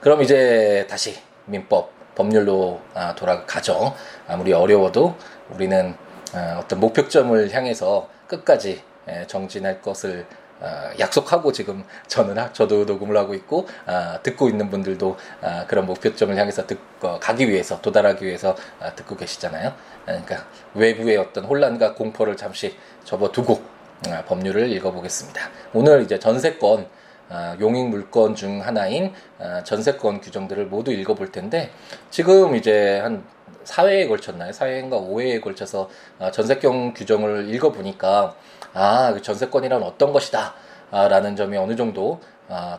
그럼 0.00 0.22
이제 0.22 0.86
다시 0.88 1.16
민법 1.46 1.94
법률로 2.14 2.80
아, 2.94 3.14
돌아가죠. 3.14 3.94
아무리 4.26 4.52
어려워도 4.52 5.14
우리는 5.50 5.94
아, 6.32 6.60
어떤 6.62 6.80
목표점을 6.80 7.52
향해서 7.52 8.08
끝까지 8.26 8.82
예, 9.08 9.26
정진할 9.26 9.82
것을 9.82 10.26
아, 10.60 10.92
약속하고 10.98 11.52
지금 11.52 11.84
저는 12.06 12.36
저도 12.52 12.84
녹음을 12.84 13.16
하고 13.16 13.34
있고 13.34 13.66
듣고 14.22 14.48
있는 14.48 14.70
분들도 14.70 15.16
그런 15.66 15.86
목표점을 15.86 16.34
향해서 16.36 16.66
듣, 16.66 16.78
어, 17.02 17.18
가기 17.20 17.50
위해서 17.50 17.80
도달하기 17.80 18.24
위해서 18.24 18.56
듣고 18.96 19.16
계시잖아요. 19.16 19.74
그러니까 20.06 20.46
외부의 20.74 21.16
어떤 21.18 21.44
혼란과 21.44 21.94
공포를 21.94 22.36
잠시 22.36 22.76
접어두고 23.04 23.62
법률을 24.26 24.70
읽어보겠습니다. 24.72 25.50
오늘 25.74 26.02
이제 26.02 26.18
전세권 26.18 26.80
아, 26.80 27.03
용익 27.60 27.88
물건 27.88 28.34
중 28.34 28.64
하나인 28.64 29.12
아, 29.38 29.62
전세권 29.64 30.20
규정들을 30.20 30.66
모두 30.66 30.92
읽어볼 30.92 31.32
텐데 31.32 31.70
지금 32.10 32.54
이제 32.54 33.00
한 33.00 33.24
4회에 33.64 34.08
걸쳤나요? 34.08 34.52
4회인가 34.52 34.90
5회에 34.90 35.40
걸쳐서 35.40 35.88
아, 36.18 36.30
전세권 36.30 36.94
규정을 36.94 37.52
읽어보니까 37.54 38.34
아, 38.72 39.12
그 39.12 39.22
전세권이란 39.22 39.82
어떤 39.82 40.12
것이다 40.12 40.54
라는 40.90 41.34
점이 41.34 41.56
어느 41.56 41.74
정도 41.74 42.20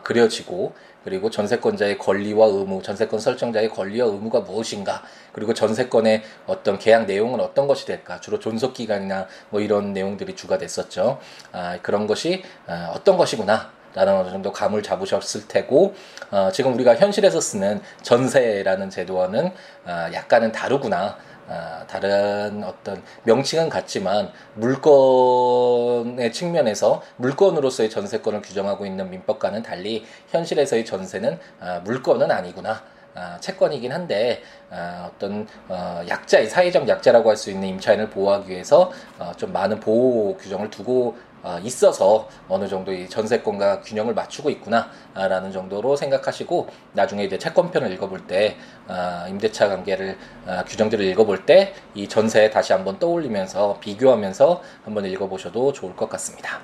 그려지고 0.02 0.72
그리고 1.06 1.30
전세권자의 1.30 1.98
권리와 1.98 2.46
의무, 2.46 2.82
전세권 2.82 3.20
설정자의 3.20 3.68
권리와 3.70 4.08
의무가 4.08 4.40
무엇인가, 4.40 5.04
그리고 5.30 5.54
전세권의 5.54 6.24
어떤 6.48 6.80
계약 6.80 7.06
내용은 7.06 7.38
어떤 7.38 7.68
것이 7.68 7.86
될까, 7.86 8.20
주로 8.20 8.40
존속 8.40 8.74
기간이나 8.74 9.28
뭐 9.50 9.60
이런 9.60 9.92
내용들이 9.92 10.34
주가 10.34 10.58
됐었죠. 10.58 11.20
아, 11.52 11.78
그런 11.80 12.08
것이 12.08 12.42
아, 12.66 12.90
어떤 12.92 13.16
것이구나. 13.16 13.70
라는 13.96 14.14
어느 14.14 14.30
정도 14.30 14.52
감을 14.52 14.82
잡으셨을 14.82 15.48
테고 15.48 15.94
어, 16.30 16.50
지금 16.52 16.74
우리가 16.74 16.94
현실에서 16.96 17.40
쓰는 17.40 17.80
전세라는 18.02 18.90
제도와는 18.90 19.46
어, 19.86 20.06
약간은 20.12 20.52
다르구나. 20.52 21.16
어, 21.48 21.84
다른 21.86 22.64
어떤 22.64 23.00
명칭은 23.22 23.68
같지만 23.68 24.32
물건의 24.54 26.32
측면에서 26.32 27.02
물건으로서의 27.16 27.88
전세권을 27.88 28.42
규정하고 28.42 28.84
있는 28.84 29.08
민법과는 29.10 29.62
달리 29.62 30.04
현실에서의 30.28 30.84
전세는 30.84 31.38
어, 31.60 31.80
물건은 31.84 32.30
아니구나. 32.30 32.82
아, 33.18 33.38
채권이긴 33.40 33.92
한데 33.92 34.42
아, 34.70 35.08
어떤 35.10 35.46
어, 35.68 36.02
약자의 36.06 36.48
사회적 36.48 36.86
약자라고 36.86 37.30
할 37.30 37.36
수 37.36 37.50
있는 37.50 37.68
임차인을 37.68 38.10
보호하기 38.10 38.50
위해서 38.50 38.92
어, 39.18 39.32
좀 39.38 39.54
많은 39.54 39.80
보호 39.80 40.36
규정을 40.36 40.68
두고 40.68 41.16
어, 41.16 41.25
있어서 41.62 42.28
어느 42.48 42.68
정도 42.68 42.92
이 42.92 43.08
전세권과 43.08 43.82
균형을 43.82 44.14
맞추고 44.14 44.50
있구나라는 44.50 45.52
정도로 45.52 45.96
생각하시고 45.96 46.68
나중에 46.92 47.24
이제 47.24 47.38
채권편을 47.38 47.92
읽어볼 47.92 48.26
때 48.26 48.56
아, 48.88 49.26
임대차 49.28 49.68
관계를 49.68 50.18
아, 50.46 50.64
규정들을 50.64 51.04
읽어볼 51.04 51.46
때 51.46 51.74
이 51.94 52.08
전세 52.08 52.50
다시 52.50 52.72
한번 52.72 52.98
떠올리면서 52.98 53.78
비교하면서 53.80 54.62
한번 54.84 55.04
읽어보셔도 55.06 55.72
좋을 55.72 55.96
것 55.96 56.08
같습니다. 56.10 56.60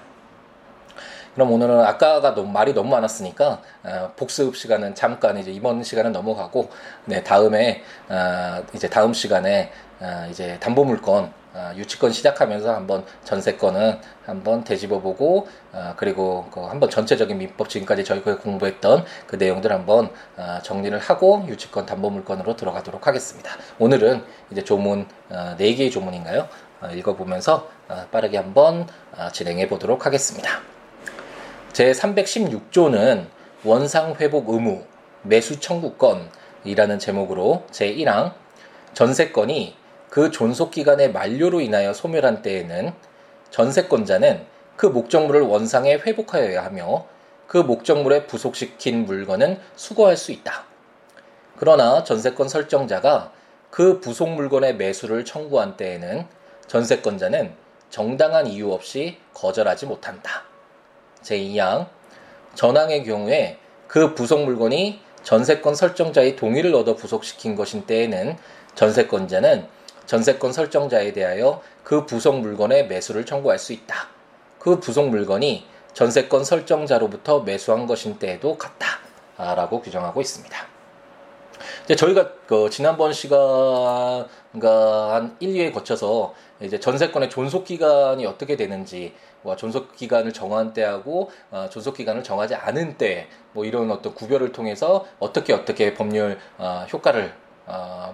그럼 1.35 1.51
오늘은 1.53 1.81
아까가 1.81 2.35
너무 2.35 2.53
말이 2.53 2.75
너무 2.75 2.91
많았으니까 2.91 3.63
어, 3.85 4.13
복습 4.17 4.55
시간은 4.55 4.95
잠깐 4.95 5.39
이제 5.39 5.51
이번 5.51 5.83
시간은 5.83 6.13
넘어가고 6.13 6.69
네 7.07 7.23
다음에 7.23 7.83
어, 8.11 8.63
이제 8.75 8.91
다음 8.91 9.15
시간에 9.15 9.73
어, 10.01 10.27
이제 10.31 10.59
담보물건 10.61 11.33
어, 11.55 11.73
유치권 11.77 12.13
시작하면서 12.13 12.75
한번 12.75 13.05
전세권은 13.25 14.01
한번 14.25 14.65
되짚어보고 14.65 15.47
어, 15.73 15.95
그리고 15.97 16.49
그 16.53 16.61
한번 16.61 16.89
전체적인 16.89 17.37
민법 17.37 17.69
지금까지 17.69 18.05
저희가 18.05 18.39
공부했던 18.39 19.05
그 19.27 19.37
내용들 19.37 19.73
한번 19.73 20.11
어, 20.37 20.59
정리를 20.63 20.99
하고 20.99 21.45
유치권 21.47 21.87
담보물건으로 21.87 22.57
들어가도록 22.57 23.07
하겠습니다. 23.07 23.51
오늘은 23.79 24.25
이제 24.51 24.65
조문 24.65 25.07
어, 25.29 25.57
4개의 25.59 25.91
조문인가요? 25.91 26.49
어, 26.81 26.89
읽어보면서 26.89 27.69
어, 27.89 28.07
빠르게 28.11 28.39
한번 28.39 28.89
어, 29.17 29.29
진행해 29.33 29.69
보도록 29.69 30.07
하겠습니다. 30.07 30.61
제 31.73 31.93
316조는 31.93 33.27
원상 33.65 34.17
회복 34.21 34.51
의무 34.51 34.85
매수 35.23 35.61
청구권이라는 35.61 36.99
제목으로 36.99 37.65
제 37.71 37.95
1항 37.95 38.33
전세권이 38.95 39.82
그 40.13 40.31
존속 40.31 40.73
기간의 40.73 41.11
만료로 41.13 41.63
인하여 41.63 41.95
소멸한 41.95 42.43
때에는 42.43 42.93
전세권자는 43.49 44.45
그 44.77 44.85
목적물을 44.85 45.41
원상에 45.41 45.95
회복하여야 45.95 46.63
하며 46.63 47.07
그 47.47 47.57
목적물에 47.57 48.27
부속시킨 48.27 49.07
물건은 49.07 49.59
수거할 49.75 50.19
수 50.19 50.31
있다. 50.33 50.65
그러나 51.57 52.05
전세권 52.05 52.51
설정자가 52.51 53.33
그 53.71 54.01
부속 54.01 54.29
물건의 54.29 54.77
매수를 54.77 55.25
청구한 55.25 55.79
때에는 55.79 56.27
전세권자는 56.67 57.55
정당한 57.89 58.47
이유 58.47 58.71
없이 58.71 59.17
거절하지 59.33 59.87
못한다. 59.87 60.43
제2항 61.23 61.87
전항의 62.55 63.05
경우에 63.05 63.57
그 63.87 64.15
부속 64.15 64.45
물건이 64.45 65.01
전세권 65.23 65.75
설정자의 65.75 66.37
동의를 66.37 66.75
얻어 66.75 66.97
부속시킨 66.97 67.57
것인 67.57 67.87
때에는 67.87 68.37
전세권자는 68.75 69.81
전세권 70.13 70.53
설정자에 70.53 71.15
대하여 71.15 71.63
그 71.83 72.05
부속 72.05 72.39
물건의 72.41 72.87
매수를 72.87 73.25
청구할 73.25 73.59
수 73.59 73.73
있다. 73.73 74.09
그 74.59 74.79
부속 74.79 75.09
물건이 75.09 75.65
전세권 75.95 76.45
설정자로부터 76.45 77.41
매수한 77.41 77.87
것인 77.87 78.19
때에도 78.19 78.59
같다. 78.59 78.99
라고 79.39 79.81
규정하고 79.81 80.21
있습니다. 80.21 80.55
이제 81.85 81.97
저희가 81.97 82.31
그 82.47 82.69
지난번 82.69 83.15
시간과 83.15 84.27
한 85.15 85.35
1, 85.41 85.55
2회 85.55 85.73
거쳐서 85.73 86.35
이제 86.61 86.79
전세권의 86.79 87.31
존속 87.31 87.65
기간이 87.65 88.27
어떻게 88.27 88.57
되는지 88.57 89.15
뭐 89.41 89.57
존속 89.57 89.97
기간을 89.97 90.35
정한 90.35 90.75
때하고 90.75 91.31
어, 91.51 91.69
존속 91.71 91.97
기간을 91.97 92.23
정하지 92.23 92.55
않은 92.55 92.99
때 92.99 93.29
뭐 93.53 93.65
이런 93.65 93.91
어떤 93.91 94.15
구별을 94.15 94.53
통해서 94.53 95.07
어떻게 95.19 95.53
어떻게 95.53 95.95
법률 95.95 96.39
어, 96.59 96.87
효과를 96.93 97.27
어, 97.27 97.42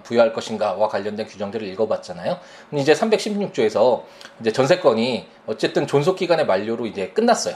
부여할 0.03 0.33
것인가와 0.33 0.87
관련된 0.87 1.27
규정들을 1.27 1.67
읽어봤잖아요. 1.67 2.39
이제 2.73 2.93
316조에서 2.93 4.03
이제 4.39 4.51
전세권이 4.51 5.27
어쨌든 5.47 5.87
존속 5.87 6.15
기간의 6.15 6.45
만료로 6.45 6.85
이제 6.85 7.09
끝났어요. 7.09 7.55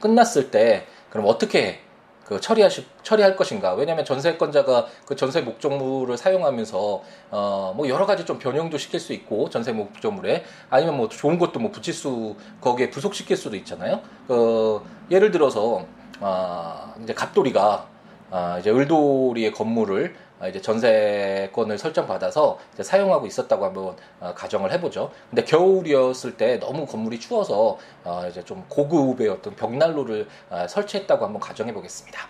끝났을 0.00 0.50
때 0.50 0.86
그럼 1.10 1.26
어떻게 1.28 1.80
그 2.24 2.40
처리하시 2.40 2.86
처리할 3.02 3.36
것인가? 3.36 3.74
왜냐하면 3.74 4.04
전세권자가 4.06 4.86
그 5.06 5.14
전세 5.14 5.42
목적물을 5.42 6.16
사용하면서 6.16 7.02
어 7.30 7.72
뭐 7.76 7.88
여러 7.88 8.06
가지 8.06 8.24
좀 8.24 8.38
변형도 8.38 8.78
시킬 8.78 9.00
수 9.00 9.12
있고 9.12 9.50
전세 9.50 9.72
목적물에 9.72 10.44
아니면 10.70 10.96
뭐 10.96 11.08
좋은 11.08 11.38
것도 11.38 11.60
뭐 11.60 11.70
붙일 11.70 11.92
수 11.92 12.36
거기에 12.60 12.90
부속시킬 12.90 13.36
수도 13.36 13.56
있잖아요. 13.56 14.00
그 14.26 14.80
예를 15.10 15.30
들어서 15.30 15.84
아 16.20 16.94
이제 17.02 17.12
갑돌이가 17.12 17.86
아 18.30 18.58
이제 18.58 18.70
을돌이의 18.70 19.52
건물을 19.52 20.14
아, 20.14 20.23
이제 20.48 20.60
전세권을 20.60 21.78
설정받아서 21.78 22.58
사용하고 22.80 23.26
있었다고 23.26 23.64
한번 23.64 23.96
어, 24.20 24.34
가정을 24.34 24.72
해보죠. 24.72 25.10
근데 25.30 25.44
겨울이었을 25.44 26.36
때 26.36 26.58
너무 26.58 26.86
건물이 26.86 27.20
추워서 27.20 27.78
어, 28.04 28.26
이제 28.28 28.44
좀 28.44 28.64
고급의 28.68 29.28
어떤 29.28 29.54
벽난로를 29.54 30.28
어, 30.50 30.66
설치했다고 30.68 31.24
한번 31.24 31.40
가정해 31.40 31.72
보겠습니다. 31.72 32.28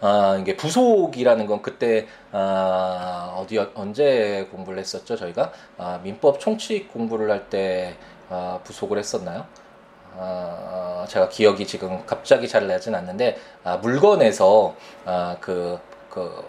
아, 0.00 0.36
이게 0.40 0.56
부속이라는 0.56 1.46
건 1.46 1.62
그때 1.62 2.08
아, 2.32 3.34
어디 3.38 3.58
언제 3.74 4.48
공부를 4.50 4.80
했었죠 4.80 5.14
저희가 5.16 5.52
아, 5.78 6.00
민법 6.02 6.40
총칙 6.40 6.92
공부를 6.92 7.30
할 7.30 7.48
때 7.48 7.96
아, 8.28 8.58
부속을 8.64 8.98
했었나요? 8.98 9.46
아, 10.18 11.04
제가 11.08 11.28
기억이 11.28 11.66
지금 11.66 12.04
갑자기 12.06 12.48
잘 12.48 12.66
나진 12.66 12.94
않는데 12.94 13.38
아, 13.62 13.76
물건에서 13.76 14.74
아, 15.04 15.36
그, 15.40 15.78
그 16.10 16.44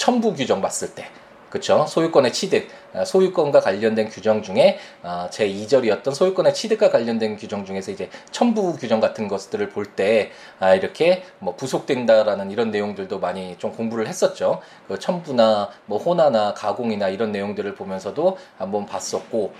첨부 0.00 0.32
규정 0.32 0.62
봤을 0.62 0.94
때 0.94 1.04
그렇죠. 1.50 1.84
소유권의 1.86 2.32
취득, 2.32 2.68
아, 2.94 3.04
소유권과 3.04 3.60
관련된 3.60 4.08
규정 4.08 4.40
중에 4.40 4.78
아, 5.02 5.28
제 5.30 5.46
2절이었던 5.46 6.14
소유권의 6.14 6.54
취득과 6.54 6.90
관련된 6.90 7.36
규정 7.36 7.66
중에서 7.66 7.90
이제 7.90 8.08
첨부 8.30 8.74
규정 8.78 9.00
같은 9.00 9.28
것들을 9.28 9.68
볼때 9.68 10.30
아, 10.58 10.74
이렇게 10.74 11.22
뭐 11.38 11.54
부속된다라는 11.54 12.50
이런 12.50 12.70
내용들도 12.70 13.18
많이 13.18 13.58
좀 13.58 13.72
공부를 13.72 14.06
했었죠. 14.06 14.62
그 14.88 14.98
첨부나 14.98 15.68
뭐 15.84 15.98
호나나 15.98 16.54
가공이나 16.54 17.10
이런 17.10 17.30
내용들을 17.30 17.74
보면서도 17.74 18.38
한번 18.56 18.86
봤었고, 18.86 19.52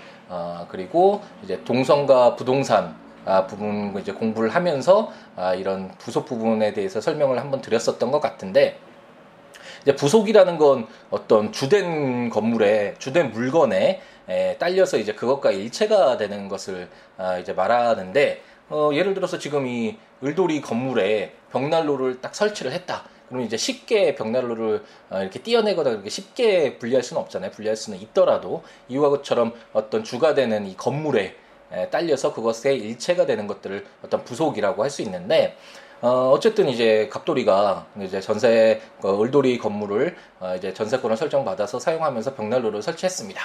그리고 0.69 1.21
이제 1.43 1.61
동성과 1.65 2.35
부동산 2.35 2.95
아, 3.25 3.45
부분 3.45 3.95
이제 3.99 4.11
공부를 4.11 4.49
하면서 4.49 5.11
아, 5.35 5.53
이런 5.53 5.91
부속 5.99 6.25
부분에 6.25 6.73
대해서 6.73 6.99
설명을 6.99 7.39
한번 7.39 7.61
드렸었던 7.61 8.09
것 8.09 8.19
같은데 8.19 8.79
이제 9.81 9.95
부속이라는 9.95 10.57
건 10.57 10.87
어떤 11.09 11.51
주된 11.51 12.29
건물에 12.29 12.95
주된 12.99 13.31
물건에 13.31 14.01
에, 14.29 14.57
딸려서 14.57 14.97
이제 14.97 15.13
그것과 15.13 15.51
일체가 15.51 16.17
되는 16.17 16.47
것을 16.47 16.87
아, 17.17 17.37
이제 17.37 17.53
말하는데 17.53 18.41
어, 18.69 18.91
예를 18.93 19.13
들어서 19.13 19.37
지금 19.39 19.67
이 19.67 19.97
을돌이 20.23 20.61
건물에 20.61 21.33
벽난로를 21.51 22.21
딱 22.21 22.35
설치를 22.35 22.71
했다. 22.71 23.03
그러면 23.27 23.47
이제 23.47 23.57
쉽게 23.57 24.13
벽난로를 24.15 24.83
어, 25.09 25.21
이렇게 25.21 25.39
띄어내거나 25.39 25.89
이렇게 25.89 26.09
쉽게 26.09 26.77
분리할 26.77 27.03
수는 27.03 27.21
없잖아요. 27.23 27.51
분리할 27.51 27.75
수는 27.75 27.99
있더라도 28.01 28.63
이와 28.87 29.09
같처럼 29.09 29.53
어떤 29.73 30.03
주가 30.03 30.33
되는 30.35 30.67
이 30.67 30.77
건물에 30.77 31.35
에, 31.73 31.89
딸려서 31.89 32.33
그것의 32.33 32.77
일체가 32.79 33.25
되는 33.25 33.47
것들을 33.47 33.85
어떤 34.03 34.23
부속이라고 34.23 34.83
할 34.83 34.89
수 34.91 35.01
있는데 35.01 35.57
어, 36.01 36.31
어쨌든 36.33 36.67
이제 36.67 37.07
갑돌이가 37.11 37.85
이제 38.01 38.19
전세 38.19 38.81
그 39.01 39.21
을돌이 39.21 39.59
건물을 39.59 40.15
어, 40.39 40.55
이제 40.57 40.73
전세권을 40.73 41.15
설정받아서 41.15 41.79
사용하면서 41.79 42.33
벽난로를 42.33 42.81
설치했습니다. 42.81 43.41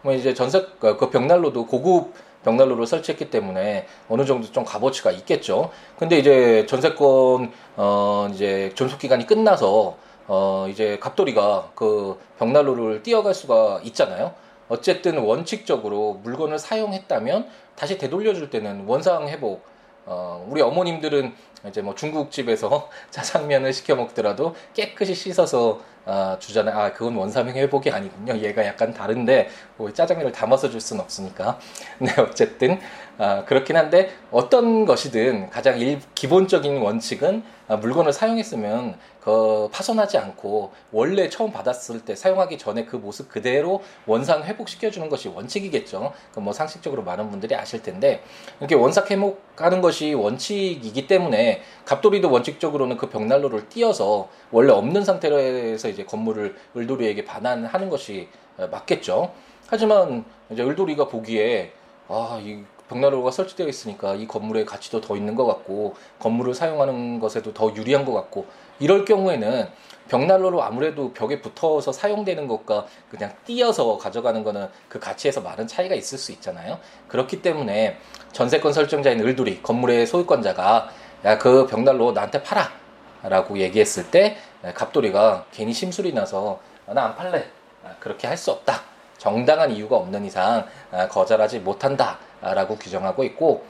뭐 0.00 0.14
이제 0.14 0.32
전세 0.32 0.64
그, 0.80 0.96
그 0.96 1.10
벽난로도 1.10 1.66
고급 1.66 2.14
벽난로를 2.44 2.86
설치했기 2.86 3.30
때문에 3.30 3.86
어느 4.08 4.24
정도 4.24 4.50
좀 4.50 4.64
값어치가 4.64 5.10
있겠죠. 5.10 5.70
근데 5.98 6.18
이제 6.18 6.64
전세권 6.66 7.52
어 7.76 8.28
이제 8.32 8.72
존속 8.74 8.98
기간이 8.98 9.26
끝나서 9.26 9.98
어 10.28 10.66
이제 10.70 10.98
갑돌이가 11.00 11.72
그 11.74 12.18
벽난로를 12.38 13.02
띄어갈 13.02 13.34
수가 13.34 13.80
있잖아요. 13.84 14.32
어쨌든 14.70 15.18
원칙적으로 15.18 16.20
물건을 16.22 16.58
사용했다면 16.58 17.48
다시 17.74 17.98
되돌려줄 17.98 18.48
때는 18.48 18.84
원상 18.86 19.28
회복 19.28 19.62
어, 20.10 20.46
우리 20.48 20.62
어머님들은 20.62 21.34
이제 21.68 21.82
뭐 21.82 21.94
중국집에서 21.94 22.88
짜장면을 23.10 23.72
시켜 23.72 23.94
먹더라도 23.94 24.54
깨끗이 24.72 25.14
씻어서 25.14 25.80
어, 26.06 26.36
주잖아요. 26.38 26.78
아, 26.78 26.92
그건 26.92 27.16
원삼행 27.16 27.54
회복이 27.54 27.90
아니군요. 27.90 28.36
얘가 28.38 28.64
약간 28.64 28.94
다른데 28.94 29.48
뭐 29.76 29.92
짜장면을 29.92 30.32
담아서 30.32 30.70
줄 30.70 30.80
수는 30.80 31.02
없으니까. 31.02 31.58
네, 32.00 32.12
어쨌든 32.18 32.78
아, 33.18 33.44
그렇긴 33.44 33.76
한데 33.76 34.14
어떤 34.30 34.86
것이든 34.86 35.50
가장 35.50 35.78
일, 35.78 36.00
기본적인 36.14 36.80
원칙은 36.80 37.42
아, 37.68 37.76
물건을 37.76 38.12
사용했으면 38.12 38.96
그 39.20 39.68
파손하지 39.70 40.16
않고 40.16 40.72
원래 40.90 41.28
처음 41.28 41.52
받았을 41.52 42.00
때 42.00 42.14
사용하기 42.14 42.56
전에 42.56 42.86
그 42.86 42.96
모습 42.96 43.28
그대로 43.28 43.82
원상 44.06 44.44
회복시켜 44.44 44.90
주는 44.90 45.10
것이 45.10 45.28
원칙이겠죠. 45.28 46.14
그뭐 46.32 46.54
상식적으로 46.54 47.02
많은 47.02 47.30
분들이 47.30 47.54
아실 47.54 47.82
텐데 47.82 48.22
이렇게 48.58 48.74
원상 48.74 49.04
회복하는 49.10 49.82
것이 49.82 50.14
원칙이기 50.14 51.06
때문에 51.06 51.60
갑돌이도 51.84 52.30
원칙적으로는 52.30 52.96
그 52.96 53.10
벽난로를 53.10 53.68
띄어서 53.68 54.30
원래 54.50 54.72
없는 54.72 55.04
상태에서 55.04 55.87
이제 55.88 56.04
건물을 56.04 56.56
을돌이에게 56.76 57.24
반환하는 57.24 57.88
것이 57.90 58.28
맞겠죠. 58.56 59.32
하지만 59.66 60.24
이제 60.50 60.62
을돌이가 60.62 61.08
보기에 61.08 61.72
아, 62.08 62.40
이 62.42 62.64
벽난로가 62.88 63.30
설치되어 63.30 63.68
있으니까 63.68 64.14
이 64.14 64.26
건물의 64.26 64.64
가치도 64.64 65.02
더 65.02 65.14
있는 65.16 65.34
것 65.34 65.44
같고 65.44 65.94
건물을 66.20 66.54
사용하는 66.54 67.20
것에도 67.20 67.52
더 67.52 67.74
유리한 67.74 68.04
것 68.06 68.12
같고 68.14 68.46
이럴 68.80 69.04
경우에는 69.04 69.68
벽난로로 70.08 70.62
아무래도 70.62 71.12
벽에 71.12 71.42
붙어서 71.42 71.92
사용되는 71.92 72.48
것과 72.48 72.86
그냥 73.10 73.34
띄어서 73.44 73.98
가져가는 73.98 74.42
거는 74.42 74.68
그 74.88 74.98
가치에서 74.98 75.42
많은 75.42 75.66
차이가 75.66 75.94
있을 75.94 76.16
수 76.16 76.32
있잖아요. 76.32 76.78
그렇기 77.08 77.42
때문에 77.42 77.98
전세권 78.32 78.72
설정자인 78.72 79.20
을돌이 79.20 79.62
건물의 79.62 80.06
소유권자가 80.06 80.88
야 81.24 81.38
그 81.38 81.66
벽난로 81.66 82.12
나한테 82.12 82.42
팔아 82.42 82.70
라고 83.24 83.58
얘기했을 83.58 84.10
때 84.10 84.36
갑돌이가 84.74 85.46
괜히 85.52 85.72
심술이 85.72 86.12
나서 86.12 86.60
나 86.86 87.04
안 87.06 87.16
팔래. 87.16 87.44
그렇게 88.00 88.26
할 88.26 88.36
수 88.36 88.50
없다. 88.50 88.80
정당한 89.18 89.70
이유가 89.70 89.96
없는 89.96 90.24
이상 90.24 90.66
거절하지 91.10 91.60
못한다. 91.60 92.18
라고 92.40 92.76
규정하고 92.76 93.24
있고 93.24 93.64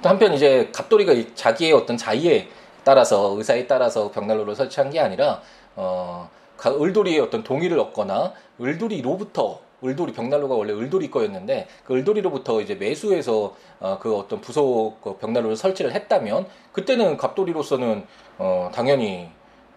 또 0.00 0.08
한편 0.08 0.32
이제 0.32 0.70
갑돌이가 0.72 1.12
자기의 1.34 1.72
어떤 1.72 1.96
자의에 1.96 2.48
따라서 2.84 3.34
의사에 3.36 3.66
따라서 3.66 4.10
벽난로를 4.10 4.54
설치한 4.54 4.90
게 4.90 5.00
아니라 5.00 5.40
어 5.74 6.28
을돌이의 6.64 7.18
어떤 7.20 7.42
동의를 7.42 7.78
얻거나 7.80 8.32
을돌이로부터 8.60 9.60
을돌이 9.84 10.12
벽난로가 10.12 10.54
원래 10.54 10.72
을돌이 10.72 11.10
거였는데 11.10 11.66
그 11.84 11.94
을돌이로부터 11.94 12.60
이제 12.60 12.74
매수해서 12.74 13.54
어, 13.80 13.98
그 14.00 14.16
어떤 14.16 14.40
부속 14.40 15.00
그 15.02 15.16
벽난로를 15.18 15.56
설치를 15.56 15.92
했다면 15.92 16.46
그때는 16.72 17.16
갑돌이로서는 17.16 18.06
어, 18.38 18.70
당연히 18.72 19.28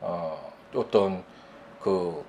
어, 0.02 0.52
어떤 0.76 1.24
그 1.82 2.24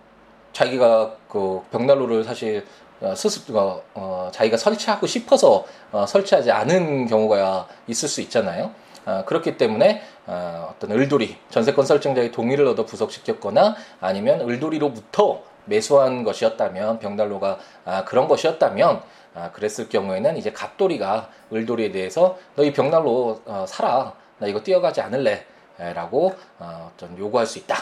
자기가 0.52 1.14
그 1.28 1.62
벽난로를 1.70 2.24
사실 2.24 2.66
어, 3.00 3.14
스스로 3.14 3.82
어, 3.94 4.28
자기가 4.32 4.56
설치하고 4.56 5.06
싶어서 5.06 5.64
어, 5.92 6.04
설치하지 6.06 6.50
않은 6.50 7.06
경우가 7.06 7.68
있을 7.86 8.08
수 8.08 8.20
있잖아요. 8.22 8.72
어, 9.06 9.24
그렇기 9.24 9.56
때문에 9.56 10.02
어, 10.26 10.74
어떤 10.74 10.92
을돌이 10.92 11.36
전세권 11.50 11.86
설정자의 11.86 12.32
동의를 12.32 12.66
얻어 12.66 12.84
부속시켰거나 12.84 13.76
아니면 14.00 14.40
을돌이로부터 14.48 15.42
매수한 15.64 16.24
것이었다면 16.24 16.98
병달로가 16.98 17.58
아, 17.84 18.04
그런 18.04 18.26
것이었다면 18.26 19.02
아, 19.34 19.50
그랬을 19.52 19.88
경우에는 19.88 20.36
이제 20.36 20.50
갑돌이가 20.52 21.28
을돌이에 21.52 21.90
대해서 21.92 22.38
너 22.56 22.64
이 22.64 22.72
병날로 22.72 23.40
어, 23.46 23.64
살아 23.68 24.14
나 24.38 24.46
이거 24.46 24.60
뛰어가지 24.60 25.00
않을래 25.00 25.44
라고 25.78 26.34
어, 26.58 26.90
어떤 26.92 27.16
요구할 27.16 27.46
수 27.46 27.58
있다 27.58 27.76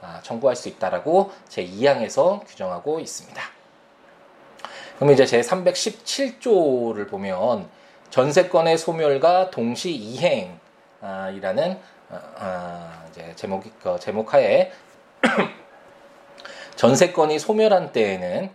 아, 0.00 0.20
청구할 0.22 0.54
수 0.54 0.68
있다라고 0.68 1.32
제 1.48 1.64
2항에서 1.66 2.46
규정하고 2.46 3.00
있습니다. 3.00 3.42
그럼 4.96 5.12
이제 5.12 5.26
제 5.26 5.40
317조를 5.40 7.08
보면 7.08 7.68
전세권의 8.10 8.78
소멸과 8.78 9.50
동시 9.50 9.92
이행이라는 9.92 11.78
아, 12.10 12.20
아, 12.36 13.04
이제 13.10 13.32
제목 13.34 13.64
그 13.82 13.98
제목하에 13.98 14.72
전세권이 16.76 17.38
소멸한 17.38 17.92
때에는 17.92 18.50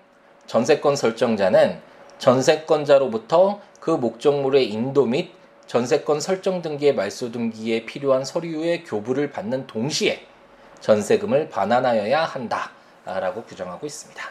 전세권 0.47 0.95
설정자는 0.95 1.81
전세권자로부터 2.19 3.59
그 3.79 3.91
목적물의 3.91 4.69
인도 4.71 5.05
및 5.05 5.33
전세권 5.67 6.19
설정 6.19 6.61
등기의 6.61 6.93
말소 6.95 7.31
등기에 7.31 7.85
필요한 7.85 8.23
서류의 8.25 8.83
교부를 8.83 9.31
받는 9.31 9.67
동시에 9.67 10.25
전세금을 10.81 11.49
반환하여야 11.49 12.23
한다라고 12.25 13.43
규정하고 13.43 13.85
있습니다. 13.85 14.23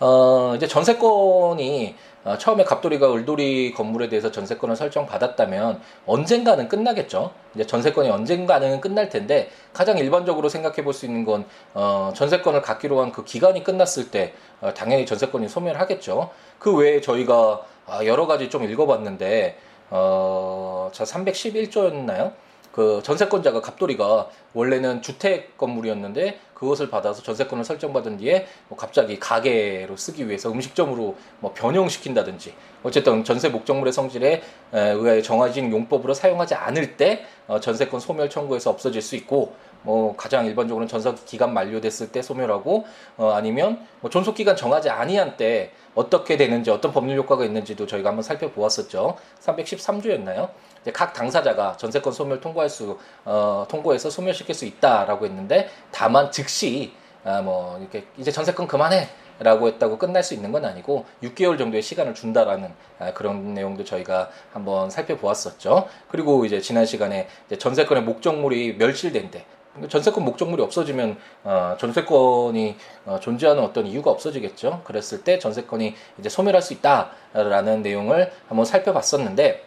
어, 0.00 0.54
이제 0.56 0.66
전세권이 0.66 1.94
어, 2.22 2.36
처음에 2.36 2.64
갑돌이가 2.64 3.14
을돌이 3.14 3.72
건물에 3.72 4.08
대해서 4.10 4.30
전세권을 4.30 4.76
설정받았다면 4.76 5.80
언젠가는 6.06 6.68
끝나겠죠. 6.68 7.32
이제 7.54 7.66
전세권이 7.66 8.10
언젠가는 8.10 8.80
끝날 8.82 9.08
텐데 9.08 9.50
가장 9.72 9.96
일반적으로 9.96 10.48
생각해 10.50 10.84
볼 10.84 10.92
수 10.92 11.06
있는 11.06 11.24
건 11.24 11.46
어, 11.72 12.12
전세권을 12.14 12.60
갖기로 12.60 13.00
한 13.00 13.12
그 13.12 13.24
기간이 13.24 13.64
끝났을 13.64 14.10
때 14.10 14.34
어, 14.60 14.74
당연히 14.74 15.06
전세권이 15.06 15.48
소멸하겠죠. 15.48 16.30
그 16.58 16.74
외에 16.76 17.00
저희가 17.00 17.62
아, 17.86 18.04
여러 18.04 18.26
가지 18.26 18.50
좀 18.50 18.64
읽어봤는데 18.64 19.56
어, 19.90 20.90
자 20.92 21.04
311조였나요? 21.04 22.32
그 22.72 23.00
전세권자가 23.02 23.60
갑돌이가 23.60 24.28
원래는 24.54 25.02
주택 25.02 25.58
건물이었는데 25.58 26.38
그것을 26.54 26.88
받아서 26.90 27.22
전세권을 27.22 27.64
설정받은 27.64 28.18
뒤에 28.18 28.46
뭐 28.68 28.78
갑자기 28.78 29.18
가게로 29.18 29.96
쓰기 29.96 30.28
위해서 30.28 30.50
음식점으로 30.52 31.16
뭐 31.40 31.52
변형시킨다든지 31.54 32.54
어쨌든 32.82 33.24
전세 33.24 33.48
목적물의 33.48 33.92
성질에 33.92 34.42
의하여 34.72 35.22
정해진 35.22 35.72
용법으로 35.72 36.14
사용하지 36.14 36.54
않을 36.54 36.96
때 36.96 37.24
어, 37.48 37.58
전세권 37.58 37.98
소멸 37.98 38.30
청구에서 38.30 38.70
없어질 38.70 39.02
수 39.02 39.16
있고 39.16 39.54
뭐 39.82 40.14
가장 40.16 40.46
일반적으로는 40.46 40.88
전세 40.88 41.12
기간 41.24 41.54
만료됐을 41.54 42.12
때 42.12 42.20
소멸하고 42.22 42.84
어 43.16 43.30
아니면 43.30 43.86
뭐 44.00 44.10
존속 44.10 44.34
기간 44.34 44.54
정하지 44.54 44.90
아니한 44.90 45.36
때 45.36 45.72
어떻게 45.94 46.36
되는지 46.36 46.70
어떤 46.70 46.92
법률 46.92 47.18
효과가 47.18 47.44
있는지도 47.44 47.86
저희가 47.86 48.10
한번 48.10 48.22
살펴보았었죠. 48.22 49.16
313조였나요? 49.40 50.50
각 50.92 51.12
당사자가 51.12 51.76
전세권 51.76 52.12
소멸 52.12 52.40
통과할 52.40 52.70
수 52.70 52.98
어, 53.24 53.66
통고해서 53.68 54.08
소멸시킬 54.08 54.54
수 54.54 54.64
있다라고 54.64 55.26
했는데 55.26 55.68
다만 55.90 56.30
즉시 56.30 56.92
아, 57.24 57.42
뭐 57.42 57.78
이렇게 57.78 58.06
이제 58.16 58.30
전세권 58.30 58.66
그만해. 58.66 59.08
라고 59.42 59.68
했다고 59.68 59.96
끝날 59.96 60.22
수 60.22 60.34
있는 60.34 60.52
건 60.52 60.66
아니고 60.66 61.06
6개월 61.22 61.56
정도의 61.56 61.82
시간을 61.82 62.14
준다라는 62.14 62.74
아, 62.98 63.14
그런 63.14 63.54
내용도 63.54 63.84
저희가 63.84 64.28
한번 64.52 64.90
살펴보았었죠. 64.90 65.88
그리고 66.08 66.44
이제 66.44 66.60
지난 66.60 66.84
시간에 66.84 67.26
전세권의 67.58 68.04
목적물이 68.04 68.76
멸실된 68.76 69.30
때 69.30 69.46
전세권 69.88 70.24
목적물이 70.24 70.62
없어지면 70.62 71.16
어, 71.44 71.76
전세권이 71.78 72.76
어, 73.06 73.18
존재하는 73.20 73.62
어떤 73.62 73.86
이유가 73.86 74.10
없어지겠죠. 74.10 74.82
그랬을 74.84 75.22
때 75.22 75.38
전세권이 75.38 75.94
이제 76.18 76.28
소멸할 76.28 76.60
수 76.60 76.72
있다라는 76.74 77.82
내용을 77.82 78.32
한번 78.48 78.64
살펴봤었는데 78.64 79.64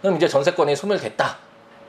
그럼 0.00 0.16
이제 0.16 0.28
전세권이 0.28 0.76
소멸됐다. 0.76 1.38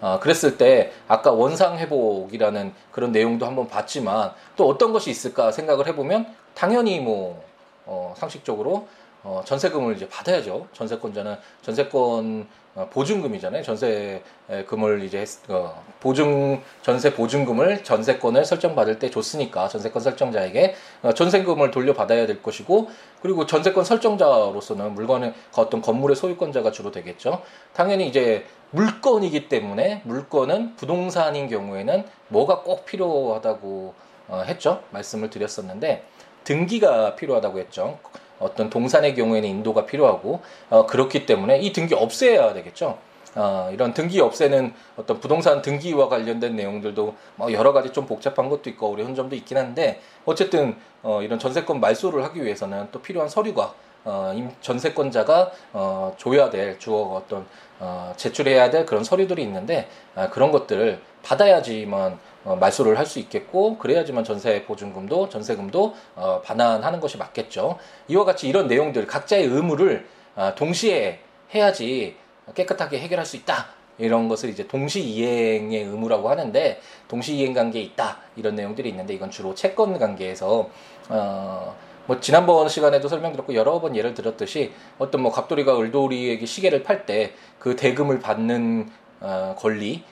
어, 0.01 0.19
그랬을 0.19 0.57
때 0.57 0.91
아까 1.07 1.31
원상 1.31 1.77
회복이라는 1.77 2.73
그런 2.91 3.11
내용도 3.11 3.45
한번 3.45 3.67
봤지만 3.67 4.31
또 4.55 4.67
어떤 4.67 4.91
것이 4.91 5.11
있을까 5.11 5.51
생각을 5.51 5.87
해보면 5.87 6.25
당연히 6.55 6.99
뭐 6.99 7.43
어, 7.85 8.15
상식적으로 8.17 8.87
어, 9.23 9.41
전세금을 9.45 9.95
이제 9.95 10.07
받아야죠. 10.09 10.67
전세권자는 10.73 11.37
전세권 11.61 12.47
어, 12.73 12.87
보증금이잖아요. 12.89 13.63
전세금을 13.63 15.03
이제 15.03 15.25
어, 15.49 15.83
보증 15.99 16.61
전세 16.81 17.13
보증금을 17.13 17.83
전세권을 17.83 18.45
설정받을 18.45 18.97
때 18.97 19.09
줬으니까 19.09 19.67
전세권 19.67 20.01
설정자에게 20.01 20.75
어, 21.03 21.13
전세금을 21.13 21.71
돌려받아야 21.71 22.25
될 22.25 22.41
것이고 22.41 22.89
그리고 23.21 23.45
전세권 23.45 23.83
설정자로서는 23.83 24.93
물건의 24.93 25.33
어떤 25.55 25.81
건물의 25.81 26.15
소유권자가 26.15 26.71
주로 26.71 26.91
되겠죠. 26.91 27.41
당연히 27.73 28.07
이제 28.07 28.45
물건이기 28.71 29.49
때문에 29.49 30.01
물건은 30.05 30.77
부동산인 30.77 31.49
경우에는 31.49 32.05
뭐가 32.29 32.61
꼭 32.61 32.85
필요하다고 32.85 33.93
했죠. 34.45 34.81
말씀을 34.91 35.29
드렸었는데 35.29 36.05
등기가 36.45 37.15
필요하다고 37.17 37.59
했죠. 37.59 37.99
어떤 38.41 38.69
동산의 38.69 39.15
경우에는 39.15 39.47
인도가 39.47 39.85
필요하고 39.85 40.41
어, 40.69 40.85
그렇기 40.85 41.25
때문에 41.25 41.59
이 41.59 41.71
등기 41.71 41.95
없애야 41.95 42.53
되겠죠. 42.53 42.97
어, 43.35 43.69
이런 43.71 43.93
등기 43.93 44.19
없애는 44.19 44.73
어떤 44.97 45.19
부동산 45.19 45.61
등기와 45.61 46.09
관련된 46.09 46.55
내용들도 46.55 47.15
뭐 47.35 47.53
여러 47.53 47.71
가지 47.71 47.93
좀 47.93 48.05
복잡한 48.05 48.49
것도 48.49 48.69
있고 48.71 48.91
어려운 48.91 49.15
점도 49.15 49.35
있긴 49.35 49.57
한데 49.57 50.01
어쨌든 50.25 50.75
어, 51.01 51.21
이런 51.21 51.39
전세권 51.39 51.79
말소를 51.79 52.23
하기 52.25 52.43
위해서는 52.43 52.89
또 52.91 53.01
필요한 53.01 53.29
서류가 53.29 53.73
어, 54.03 54.51
전세권자가 54.61 55.51
어, 55.73 56.13
줘야 56.17 56.49
될 56.49 56.79
주어 56.79 57.15
어떤 57.15 57.45
어, 57.79 58.13
제출해야 58.17 58.69
될 58.69 58.85
그런 58.85 59.03
서류들이 59.03 59.41
있는데 59.43 59.87
아, 60.15 60.29
그런 60.29 60.51
것들을 60.51 60.99
받아야지만 61.23 62.19
어, 62.43 62.55
말소를 62.55 62.97
할 62.97 63.05
수 63.05 63.19
있겠고 63.19 63.77
그래야지만 63.77 64.23
전세 64.23 64.63
보증금도 64.63 65.29
전세금도 65.29 65.93
어, 66.15 66.41
반환하는 66.43 66.99
것이 66.99 67.17
맞겠죠. 67.17 67.77
이와 68.07 68.23
같이 68.25 68.47
이런 68.47 68.67
내용들 68.67 69.05
각자의 69.07 69.45
의무를 69.45 70.07
어, 70.35 70.53
동시에 70.55 71.19
해야지 71.53 72.15
깨끗하게 72.55 72.99
해결할 72.99 73.25
수 73.25 73.35
있다. 73.37 73.67
이런 73.97 74.27
것을 74.29 74.49
이제 74.49 74.65
동시 74.67 75.01
이행의 75.03 75.83
의무라고 75.83 76.29
하는데 76.29 76.79
동시 77.07 77.35
이행 77.35 77.53
관계에 77.53 77.81
있다 77.83 78.17
이런 78.35 78.55
내용들이 78.55 78.89
있는데 78.89 79.13
이건 79.13 79.29
주로 79.29 79.53
채권 79.53 79.99
관계에서 79.99 80.69
어, 81.09 81.75
뭐 82.07 82.19
지난번 82.19 82.67
시간에도 82.67 83.07
설명드렸고 83.07 83.53
여러 83.53 83.79
번 83.79 83.95
예를 83.95 84.13
들었듯이 84.15 84.71
어떤 84.97 85.21
뭐 85.21 85.31
갑돌이가 85.31 85.77
을돌이에게 85.79 86.45
시계를 86.45 86.81
팔 86.83 87.05
때 87.05 87.33
그 87.59 87.75
대금을 87.75 88.19
받는 88.19 88.89
어, 89.19 89.55
권리 89.59 90.03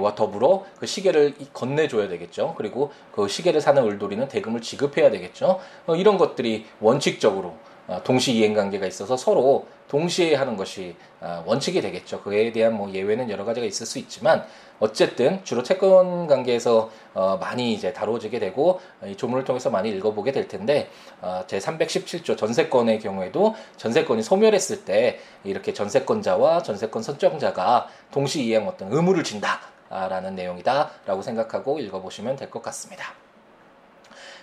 와 0.00 0.14
더불어 0.14 0.64
그 0.78 0.86
시계를 0.86 1.34
건네줘야 1.52 2.08
되겠죠. 2.08 2.54
그리고 2.56 2.92
그 3.12 3.26
시계를 3.28 3.60
사는 3.60 3.82
을돌이는 3.82 4.28
대금을 4.28 4.60
지급해야 4.60 5.10
되겠죠. 5.10 5.60
어, 5.86 5.96
이런 5.96 6.16
것들이 6.16 6.66
원칙적으로 6.80 7.48
어, 7.48 7.73
동시 8.04 8.32
이행 8.34 8.54
관계가 8.54 8.86
있어서 8.86 9.16
서로 9.16 9.66
동시에 9.88 10.34
하는 10.34 10.56
것이 10.56 10.96
어, 11.20 11.44
원칙이 11.46 11.80
되겠죠. 11.80 12.22
그에 12.22 12.50
대한 12.52 12.74
뭐 12.74 12.90
예외는 12.90 13.30
여러 13.30 13.44
가지가 13.44 13.66
있을 13.66 13.86
수 13.86 13.98
있지만 13.98 14.44
어쨌든 14.80 15.44
주로 15.44 15.62
채권 15.62 16.26
관계에서 16.26 16.90
어 17.14 17.36
많이 17.36 17.72
이제 17.72 17.92
다뤄지게 17.92 18.40
되고 18.40 18.80
이 19.06 19.16
조문을 19.16 19.44
통해서 19.44 19.70
많이 19.70 19.90
읽어보게 19.90 20.32
될 20.32 20.48
텐데 20.48 20.90
어제 21.22 21.58
317조 21.58 22.36
전세권의 22.36 22.98
경우에도 23.00 23.54
전세권이 23.76 24.22
소멸했을 24.22 24.84
때 24.84 25.20
이렇게 25.44 25.72
전세권자와 25.72 26.62
전세권 26.62 27.02
선정자가 27.02 27.88
동시 28.10 28.44
이행 28.44 28.66
어떤 28.66 28.92
의무를 28.92 29.22
진다라는 29.22 30.34
내용이다라고 30.34 31.22
생각하고 31.22 31.78
읽어보시면 31.78 32.36
될 32.36 32.50
것 32.50 32.60
같습니다. 32.62 33.14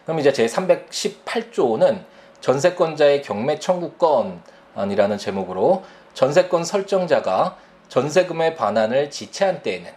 그럼 0.05 0.19
이제 0.19 0.31
제 0.31 0.45
318조는 0.45 2.03
전세권자의 2.41 3.21
경매 3.21 3.59
청구권이라는 3.59 5.17
제목으로 5.17 5.83
전세권 6.13 6.63
설정자가 6.63 7.57
전세금의 7.87 8.55
반환을 8.55 9.09
지체한 9.09 9.61
때에는 9.61 9.91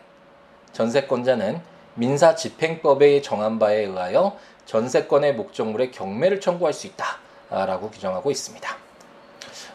전세권자는 0.72 1.60
민사 1.94 2.34
집행법에 2.34 3.22
정한 3.22 3.58
바에 3.58 3.84
의하여 3.84 4.36
전세권의 4.66 5.34
목적물의 5.34 5.92
경매를 5.92 6.40
청구할 6.40 6.72
수 6.72 6.86
있다라고 6.86 7.90
규정하고 7.90 8.30
있습니다. 8.30 8.76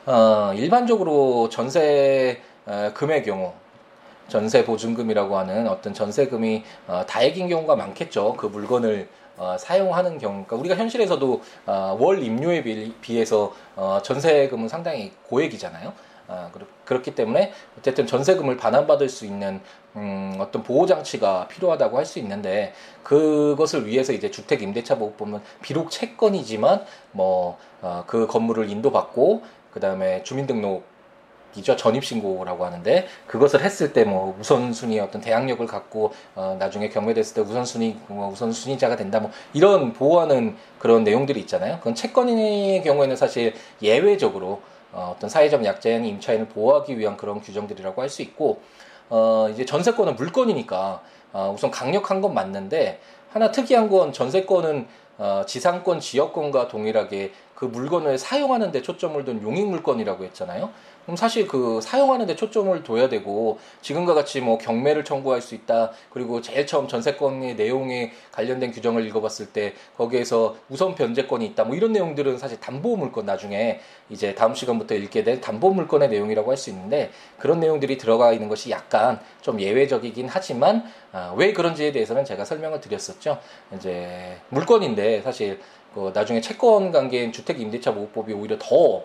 어, 0.05 0.53
일반적으로 0.55 1.49
전세금의 1.49 3.23
경우 3.25 3.53
전세 4.27 4.63
보증금이라고 4.63 5.37
하는 5.37 5.67
어떤 5.67 5.93
전세금이 5.93 6.63
어, 6.87 7.03
다액인 7.07 7.47
경우가 7.49 7.75
많겠죠. 7.75 8.35
그 8.35 8.45
물건을 8.45 9.07
어, 9.39 9.57
사용하는 9.57 10.19
경우, 10.19 10.43
그러니까 10.45 10.55
우리가 10.57 10.75
현실에서도 10.75 11.41
어, 11.65 11.97
월 11.99 12.21
임료에 12.21 12.61
비 12.61 13.19
해서 13.19 13.53
어, 13.75 13.99
전세금은 14.03 14.67
상당히 14.67 15.13
고액이잖아요. 15.23 15.93
아, 16.31 16.51
그렇기 16.85 17.15
때문에 17.15 17.51
어쨌든 17.79 18.05
전세금을 18.05 18.55
반환받을 18.57 19.09
수 19.09 19.25
있는 19.25 19.61
음, 19.95 20.37
어떤 20.39 20.61
보호 20.61 20.85
장치가 20.85 21.47
필요하다고 21.47 21.97
할 21.97 22.05
수 22.05 22.19
있는데 22.19 22.73
그것을 23.03 23.87
위해서 23.87 24.13
이제 24.13 24.29
주택 24.29 24.61
임대차 24.61 24.99
보호법은 24.99 25.41
비록 25.63 25.89
채권이지만 25.89 26.85
뭐그 27.13 27.57
어, 27.81 28.27
건물을 28.27 28.69
인도받고 28.69 29.41
그 29.73 29.79
다음에 29.79 30.21
주민등록 30.23 30.83
이죠 31.55 31.75
전입신고라고 31.75 32.65
하는데 32.65 33.07
그것을 33.27 33.61
했을 33.63 33.93
때 33.93 34.03
뭐 34.05 34.35
우선순위 34.39 34.99
어떤 34.99 35.21
대항력을 35.21 35.65
갖고 35.67 36.13
어 36.35 36.55
나중에 36.59 36.89
경매됐을 36.89 37.35
때 37.35 37.41
우선순위 37.41 37.97
뭐 38.07 38.29
우선순위자가 38.31 38.95
된다 38.95 39.19
뭐 39.19 39.29
이런 39.53 39.93
보호하는 39.93 40.55
그런 40.79 41.03
내용들이 41.03 41.39
있잖아요. 41.41 41.77
그건 41.77 41.95
채권의 41.95 42.81
경우에는 42.83 43.15
사실 43.15 43.53
예외적으로 43.81 44.61
어, 44.91 45.13
어떤 45.15 45.29
사회적 45.29 45.63
약자인 45.65 46.05
임차인을 46.05 46.47
보호하기 46.47 46.97
위한 46.97 47.15
그런 47.17 47.41
규정들이라고 47.41 48.01
할 48.01 48.09
수 48.09 48.21
있고 48.23 48.61
어, 49.09 49.47
이제 49.51 49.65
전세권은 49.65 50.15
물건이니까 50.15 51.01
어, 51.33 51.53
우선 51.55 51.69
강력한 51.71 52.21
건 52.21 52.33
맞는데 52.33 52.99
하나 53.31 53.51
특이한 53.51 53.89
건 53.89 54.13
전세권은 54.13 54.87
어, 55.19 55.43
지상권 55.45 55.99
지역권과 55.99 56.69
동일하게 56.69 57.33
그 57.53 57.65
물건을 57.65 58.17
사용하는 58.17 58.71
데 58.71 58.81
초점을 58.81 59.23
둔 59.25 59.43
용익 59.43 59.67
물건이라고 59.67 60.23
했잖아요. 60.23 60.69
그럼 61.09 61.17
사실 61.17 61.47
그 61.47 61.81
사용하는 61.81 62.27
데 62.27 62.35
초점을 62.35 62.83
둬야 62.83 63.09
되고 63.09 63.57
지금과 63.81 64.13
같이 64.13 64.41
뭐 64.41 64.59
경매를 64.59 65.03
청구할 65.03 65.41
수 65.41 65.55
있다. 65.55 65.89
그리고 66.11 66.39
제일 66.39 66.67
처음 66.67 66.87
전세권의 66.87 67.55
내용에 67.55 68.11
관련된 68.31 68.71
규정을 68.71 69.07
읽어봤을 69.07 69.47
때 69.47 69.73
거기에서 69.97 70.55
우선 70.69 70.93
변제권이 70.93 71.47
있다. 71.47 71.63
뭐 71.63 71.75
이런 71.75 71.93
내용들은 71.93 72.37
사실 72.37 72.59
담보 72.59 72.95
물건 72.95 73.25
나중에 73.25 73.79
이제 74.11 74.35
다음 74.35 74.53
시간부터 74.53 74.93
읽게 74.93 75.23
될 75.23 75.41
담보 75.41 75.71
물건의 75.71 76.09
내용이라고 76.09 76.51
할 76.51 76.59
수 76.59 76.69
있는데 76.71 77.09
그런 77.37 77.61
내용들이 77.61 77.97
들어가 77.97 78.33
있는 78.33 78.49
것이 78.49 78.69
약간 78.69 79.21
좀 79.41 79.61
예외적이긴 79.61 80.27
하지만 80.29 80.83
아, 81.13 81.33
왜 81.37 81.53
그런지에 81.53 81.93
대해서는 81.93 82.25
제가 82.25 82.43
설명을 82.43 82.81
드렸었죠. 82.81 83.39
이제 83.73 84.37
물건인데 84.49 85.21
사실 85.21 85.59
그 85.93 86.11
나중에 86.13 86.41
채권 86.41 86.91
관계인 86.91 87.31
주택 87.31 87.59
임대차 87.59 87.93
보호법이 87.93 88.33
오히려 88.33 88.57
더 88.59 88.65
어, 88.75 89.03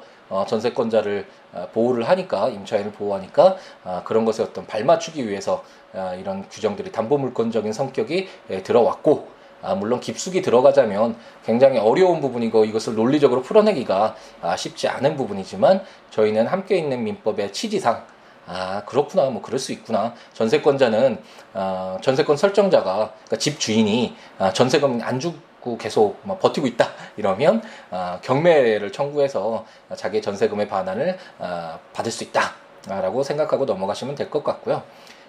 전세권자를 0.49 1.27
어, 1.53 1.69
보호를 1.73 2.09
하니까 2.09 2.49
임차인을 2.49 2.93
보호하니까 2.93 3.57
어, 3.85 4.03
그런 4.05 4.25
것에 4.25 4.43
어떤 4.43 4.67
발맞추기 4.67 5.29
위해서 5.29 5.65
어, 5.93 6.17
이런 6.19 6.49
규정들이 6.49 6.93
담보물건적인 6.93 7.73
성격이 7.73 8.29
예, 8.51 8.63
들어왔고 8.63 9.35
아, 9.65 9.75
물론 9.75 9.99
깊숙이 9.99 10.43
들어가자면 10.43 11.17
굉장히 11.45 11.79
어려운 11.79 12.21
부분이고 12.21 12.67
이것을 12.67 12.95
논리적으로 12.97 13.41
풀어내기가 13.43 14.15
아, 14.43 14.57
쉽지 14.57 14.89
않은 14.89 15.17
부분이지만 15.17 15.83
저희는 16.11 16.47
함께 16.47 16.77
있는 16.77 17.03
민법의 17.03 17.53
취지상 17.53 18.05
아 18.47 18.83
그렇구나 18.85 19.31
뭐 19.31 19.41
그럴 19.41 19.59
수 19.59 19.73
있구나. 19.73 20.13
전세권자는 20.35 21.19
어, 21.55 21.97
전세권 22.03 22.37
설정자가 22.37 22.93
그러니까 22.93 23.37
집 23.39 23.59
주인이 23.59 24.15
아, 24.39 24.53
전세금 24.53 25.01
안 25.03 25.19
주고 25.19 25.39
계속 25.79 26.19
뭐 26.23 26.39
버티고 26.39 26.67
있다 26.67 26.91
이러면 27.17 27.63
아, 27.91 28.19
경매를 28.23 28.93
청구해서 28.93 29.65
자기 29.97 30.21
전세금의 30.23 30.69
반환을 30.69 31.19
아, 31.39 31.79
받을 31.93 32.13
수 32.13 32.25
있다라고 32.25 33.23
생각하고 33.23 33.65
넘어가시면 33.65 34.15
될 34.15 34.31
것 34.31 34.45
같고요. 34.45 34.83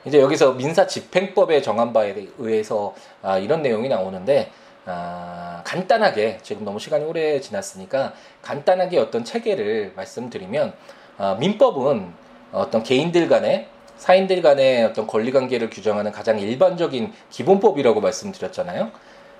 이제 0.05 0.19
여기서 0.21 0.53
민사 0.53 0.85
집행법의 0.85 1.63
정한 1.63 1.91
바에 1.91 2.13
의해서 2.37 2.93
아, 3.23 3.37
이런 3.37 3.61
내용이 3.61 3.89
나오는데 3.89 4.51
아, 4.85 5.61
간단하게 5.65 6.39
지금 6.43 6.63
너무 6.63 6.79
시간이 6.79 7.03
오래 7.05 7.39
지났으니까 7.41 8.13
간단하게 8.43 8.99
어떤 8.99 9.23
체계를 9.23 9.93
말씀드리면 9.95 10.73
아, 11.17 11.35
민법은 11.39 12.13
어떤 12.51 12.83
개인들 12.83 13.27
간의 13.27 13.67
사인들 13.97 14.41
간의 14.41 14.83
어떤 14.83 15.07
권리 15.07 15.31
관계를 15.31 15.69
규정하는 15.69 16.11
가장 16.11 16.37
일반적인 16.39 17.13
기본법이라고 17.31 18.01
말씀드렸잖아요. 18.01 18.91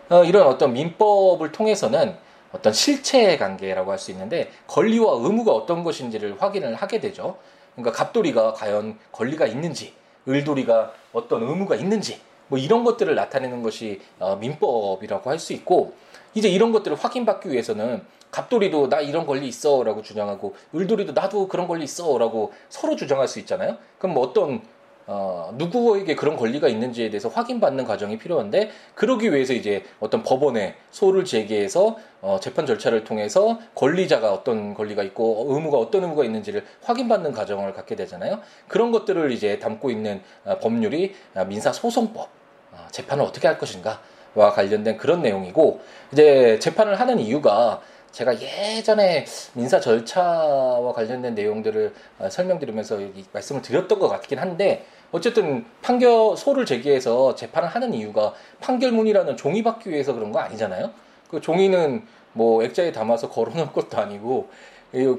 어, 0.10 0.24
이런 0.24 0.48
어떤 0.48 0.74
민법을 0.74 1.52
통해서는 1.52 2.16
어떤 2.52 2.74
실체 2.74 3.38
관계라고 3.38 3.92
할 3.92 3.98
수 3.98 4.12
있는데 4.12 4.52
권리와 4.68 5.14
의무가 5.20 5.52
어떤 5.52 5.84
것인지를 5.84 6.42
확인을 6.42 6.76
하게 6.76 7.00
되죠. 7.00 7.38
그러니까 7.76 7.92
갑돌이가 7.98 8.54
과연 8.54 8.98
권리가 9.12 9.46
있는지, 9.48 9.94
을돌이가 10.28 10.94
어떤 11.12 11.44
의무가 11.44 11.76
있는지, 11.76 12.22
뭐 12.48 12.58
이런 12.60 12.84
것들을 12.84 13.14
나타내는 13.16 13.64
것이 13.64 14.02
어, 14.20 14.36
민법이라고 14.38 15.30
할 15.30 15.40
수 15.40 15.54
있고 15.54 15.94
이제 16.34 16.48
이런 16.50 16.72
것들을 16.72 16.96
확인받기 16.98 17.50
위해서는 17.52 18.04
갑돌이도 18.32 18.90
나 18.90 19.00
이런 19.00 19.26
권리 19.26 19.48
있어라고 19.48 20.02
주장하고 20.02 20.56
을돌이도 20.76 21.14
나도 21.14 21.48
그런 21.48 21.68
권리 21.68 21.86
있어라고 21.86 22.54
서로 22.70 22.96
주장할 22.96 23.28
수 23.28 23.40
있잖아요. 23.40 23.78
그럼 23.98 24.14
뭐 24.14 24.24
어떤 24.24 24.62
어, 25.08 25.54
누구에게 25.56 26.16
그런 26.16 26.36
권리가 26.36 26.68
있는지에 26.68 27.10
대해서 27.10 27.30
확인받는 27.30 27.86
과정이 27.86 28.18
필요한데 28.18 28.72
그러기 28.96 29.32
위해서 29.32 29.54
이제 29.54 29.84
어떤 30.00 30.24
법원에 30.24 30.76
소를 30.90 31.26
제기해서 31.26 31.98
어, 32.22 32.40
재판 32.42 32.66
절차를 32.66 33.04
통해서 33.04 33.60
권리자가 33.76 34.34
어떤 34.34 34.74
권리가 34.74 35.04
있고 35.04 35.46
의무가 35.50 35.78
어떤 35.78 36.04
의무가 36.04 36.24
있는지를 36.24 36.66
확인받는 36.84 37.34
과정을 37.34 37.74
갖게 37.74 37.96
되잖아요. 37.96 38.40
그런 38.68 38.92
것들을 38.92 39.32
이제 39.32 39.60
담고 39.60 39.92
있는 39.92 40.22
어, 40.44 40.58
법률이 40.58 41.14
어, 41.36 41.46
민사 41.46 41.72
소송법 41.72 42.28
어, 42.72 42.88
재판을 42.90 43.24
어떻게 43.24 43.48
할 43.48 43.60
것인가와 43.60 44.52
관련된 44.54 44.98
그런 44.98 45.22
내용이고 45.22 45.82
이제 46.12 46.58
재판을 46.60 47.00
하는 47.00 47.20
이유가 47.20 47.82
제가 48.16 48.34
예전에 48.40 49.26
민사 49.56 49.82
절차와 49.82 50.94
관련된 50.94 51.36
내용들을 51.36 51.94
어, 52.20 52.30
설명드리면서 52.30 52.98
말씀을 53.34 53.62
드렸던 53.62 54.00
것 54.00 54.08
같긴 54.08 54.40
한데 54.40 54.86
어쨌든 55.16 55.66
판결 55.82 56.36
소를 56.36 56.66
제기해서 56.66 57.36
재판을 57.36 57.70
하는 57.70 57.94
이유가 57.94 58.34
판결문이라는 58.60 59.38
종이 59.38 59.64
받기 59.64 59.90
위해서 59.90 60.14
그런 60.14 60.32
거 60.32 60.40
아니잖아요. 60.40 60.92
그 61.30 61.40
종이는 61.40 62.04
뭐 62.34 62.64
액자에 62.64 62.92
담아서 62.92 63.30
걸어놓을 63.30 63.72
것도 63.72 63.98
아니고 63.98 64.50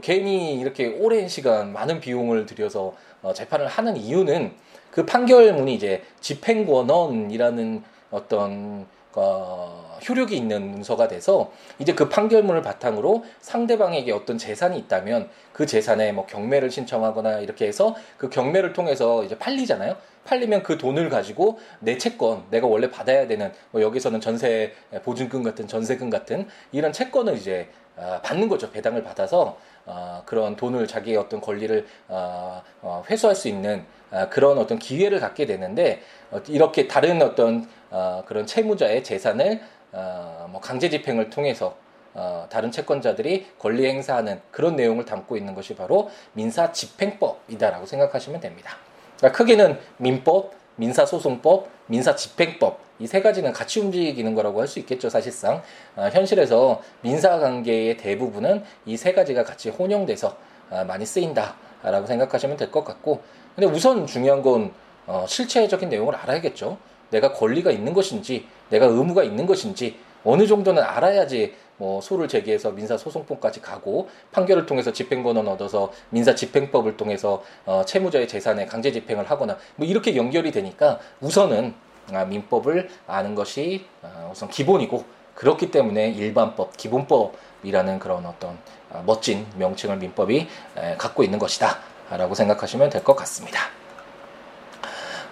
괜히 0.02 0.58
이렇게 0.60 0.86
오랜 0.86 1.28
시간 1.28 1.72
많은 1.72 2.00
비용을 2.00 2.46
들여서 2.46 2.94
어, 3.22 3.32
재판을 3.32 3.66
하는 3.66 3.96
이유는 3.96 4.52
그 4.90 5.04
판결문이 5.04 5.74
이제 5.74 6.02
집행권원이라는 6.20 7.82
어떤 8.10 8.86
어, 9.14 9.85
효력이 10.08 10.36
있는 10.36 10.70
문서가 10.70 11.08
돼서 11.08 11.52
이제 11.78 11.94
그 11.94 12.08
판결문을 12.08 12.62
바탕으로 12.62 13.24
상대방에게 13.40 14.12
어떤 14.12 14.38
재산이 14.38 14.78
있다면 14.78 15.28
그 15.52 15.66
재산에 15.66 16.12
뭐 16.12 16.26
경매를 16.26 16.70
신청하거나 16.70 17.40
이렇게 17.40 17.66
해서 17.66 17.94
그 18.16 18.28
경매를 18.28 18.72
통해서 18.72 19.24
이제 19.24 19.38
팔리잖아요. 19.38 19.96
팔리면 20.24 20.62
그 20.62 20.76
돈을 20.76 21.08
가지고 21.08 21.58
내 21.78 21.96
채권, 21.98 22.44
내가 22.50 22.66
원래 22.66 22.90
받아야 22.90 23.26
되는 23.26 23.52
뭐 23.70 23.80
여기서는 23.80 24.20
전세 24.20 24.72
보증금 25.04 25.42
같은 25.42 25.68
전세금 25.68 26.10
같은 26.10 26.48
이런 26.72 26.92
채권을 26.92 27.36
이제 27.36 27.68
어, 27.96 28.20
받는 28.22 28.48
거죠. 28.48 28.70
배당을 28.70 29.02
받아서 29.02 29.56
어, 29.86 30.22
그런 30.26 30.56
돈을 30.56 30.86
자기의 30.86 31.16
어떤 31.16 31.40
권리를 31.40 31.86
어, 32.08 32.62
어, 32.82 33.02
회수할 33.08 33.34
수 33.34 33.48
있는 33.48 33.84
어, 34.10 34.28
그런 34.28 34.58
어떤 34.58 34.78
기회를 34.78 35.18
갖게 35.18 35.46
되는데 35.46 36.02
어, 36.30 36.40
이렇게 36.48 36.88
다른 36.88 37.22
어떤 37.22 37.66
어, 37.90 38.22
그런 38.26 38.46
채무자의 38.46 39.02
재산을 39.02 39.60
어, 39.92 40.46
뭐 40.50 40.60
강제 40.60 40.88
집행을 40.90 41.30
통해서 41.30 41.76
어, 42.14 42.46
다른 42.48 42.70
채권자들이 42.70 43.46
권리 43.58 43.86
행사하는 43.86 44.40
그런 44.50 44.74
내용을 44.76 45.04
담고 45.04 45.36
있는 45.36 45.54
것이 45.54 45.74
바로 45.74 46.10
민사 46.32 46.72
집행법이다라고 46.72 47.86
생각하시면 47.86 48.40
됩니다. 48.40 48.76
그러니까 49.18 49.36
크게는 49.36 49.78
민법, 49.98 50.52
민사소송법, 50.76 51.68
민사집행법 51.86 52.86
이 52.98 53.06
세 53.06 53.20
가지는 53.20 53.52
같이 53.52 53.78
움직이는 53.80 54.34
거라고 54.34 54.58
할 54.60 54.66
수 54.66 54.78
있겠죠 54.78 55.10
사실상 55.10 55.62
어, 55.96 56.08
현실에서 56.10 56.80
민사 57.02 57.38
관계의 57.38 57.98
대부분은 57.98 58.64
이 58.86 58.96
세 58.96 59.12
가지가 59.12 59.44
같이 59.44 59.68
혼용돼서 59.70 60.36
어, 60.70 60.84
많이 60.84 61.04
쓰인다라고 61.06 62.06
생각하시면 62.06 62.56
될 62.56 62.70
것 62.70 62.84
같고 62.84 63.20
근데 63.54 63.66
우선 63.66 64.06
중요한 64.06 64.40
건 64.42 64.72
어, 65.06 65.24
실체적인 65.28 65.88
내용을 65.90 66.14
알아야겠죠. 66.16 66.78
내가 67.10 67.32
권리가 67.32 67.70
있는 67.70 67.92
것인지, 67.92 68.46
내가 68.70 68.86
의무가 68.86 69.22
있는 69.22 69.46
것인지 69.46 69.96
어느 70.24 70.46
정도는 70.46 70.82
알아야지 70.82 71.54
뭐 71.78 72.00
소를 72.00 72.26
제기해서 72.26 72.72
민사 72.72 72.96
소송법까지 72.96 73.60
가고 73.60 74.08
판결을 74.32 74.66
통해서 74.66 74.92
집행권을 74.92 75.46
얻어서 75.48 75.92
민사 76.10 76.34
집행법을 76.34 76.96
통해서 76.96 77.42
어, 77.66 77.84
채무자의 77.86 78.26
재산에 78.26 78.64
강제 78.66 78.90
집행을 78.92 79.30
하거나 79.30 79.58
뭐 79.76 79.86
이렇게 79.86 80.16
연결이 80.16 80.50
되니까 80.52 80.98
우선은 81.20 81.74
아, 82.12 82.24
민법을 82.24 82.88
아는 83.06 83.34
것이 83.34 83.84
아, 84.02 84.30
우선 84.32 84.48
기본이고 84.48 85.04
그렇기 85.34 85.70
때문에 85.70 86.10
일반법, 86.10 86.76
기본법이라는 86.76 87.98
그런 87.98 88.24
어떤 88.24 88.58
아, 88.90 89.02
멋진 89.04 89.46
명칭을 89.56 89.98
민법이 89.98 90.48
에, 90.78 90.96
갖고 90.96 91.22
있는 91.22 91.38
것이다. 91.38 91.78
라고 92.08 92.34
생각하시면 92.34 92.88
될 92.90 93.02
것 93.02 93.16
같습니다. 93.16 93.58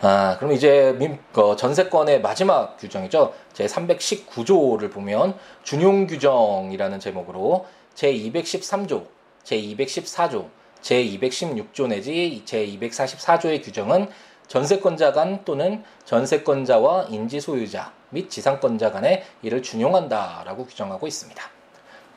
아, 0.07 0.37
그럼 0.37 0.53
이제 0.53 0.95
민, 0.99 1.19
그 1.33 1.57
전세권의 1.57 2.21
마지막 2.21 2.77
규정이죠. 2.77 3.33
제 3.55 3.65
319조를 3.65 4.93
보면 4.93 5.35
준용 5.63 6.07
규정이라는 6.07 7.01
제목으로 7.01 7.65
제 7.95 8.13
213조, 8.13 9.07
제 9.45 9.57
214조, 9.57 10.49
제 10.83 11.03
216조 11.03 11.87
내지 11.87 12.43
제 12.45 12.67
244조의 12.67 13.65
규정은 13.65 14.09
전세권자 14.47 15.13
간 15.13 15.43
또는 15.47 15.83
전세권자와 16.05 17.05
인지 17.05 17.41
소유자 17.41 17.91
및 18.11 18.29
지상권자 18.29 18.93
간에 18.93 19.25
이를 19.41 19.63
준용한다라고 19.63 20.67
규정하고 20.67 21.07
있습니다. 21.07 21.43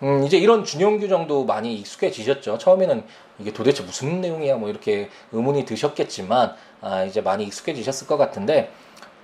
음, 0.04 0.24
이제 0.26 0.38
이런 0.38 0.64
준용 0.64 1.00
규정도 1.00 1.46
많이 1.46 1.74
익숙해지셨죠. 1.76 2.58
처음에는 2.60 3.04
이게 3.40 3.52
도대체 3.52 3.84
무슨 3.84 4.22
내용이야 4.22 4.58
뭐 4.58 4.70
이렇게 4.70 5.10
의문이 5.32 5.66
드셨겠지만 5.66 6.56
아, 6.82 7.04
이제 7.04 7.22
많이 7.22 7.44
익숙해지셨을 7.46 8.08
것 8.08 8.18
같은데 8.18 8.72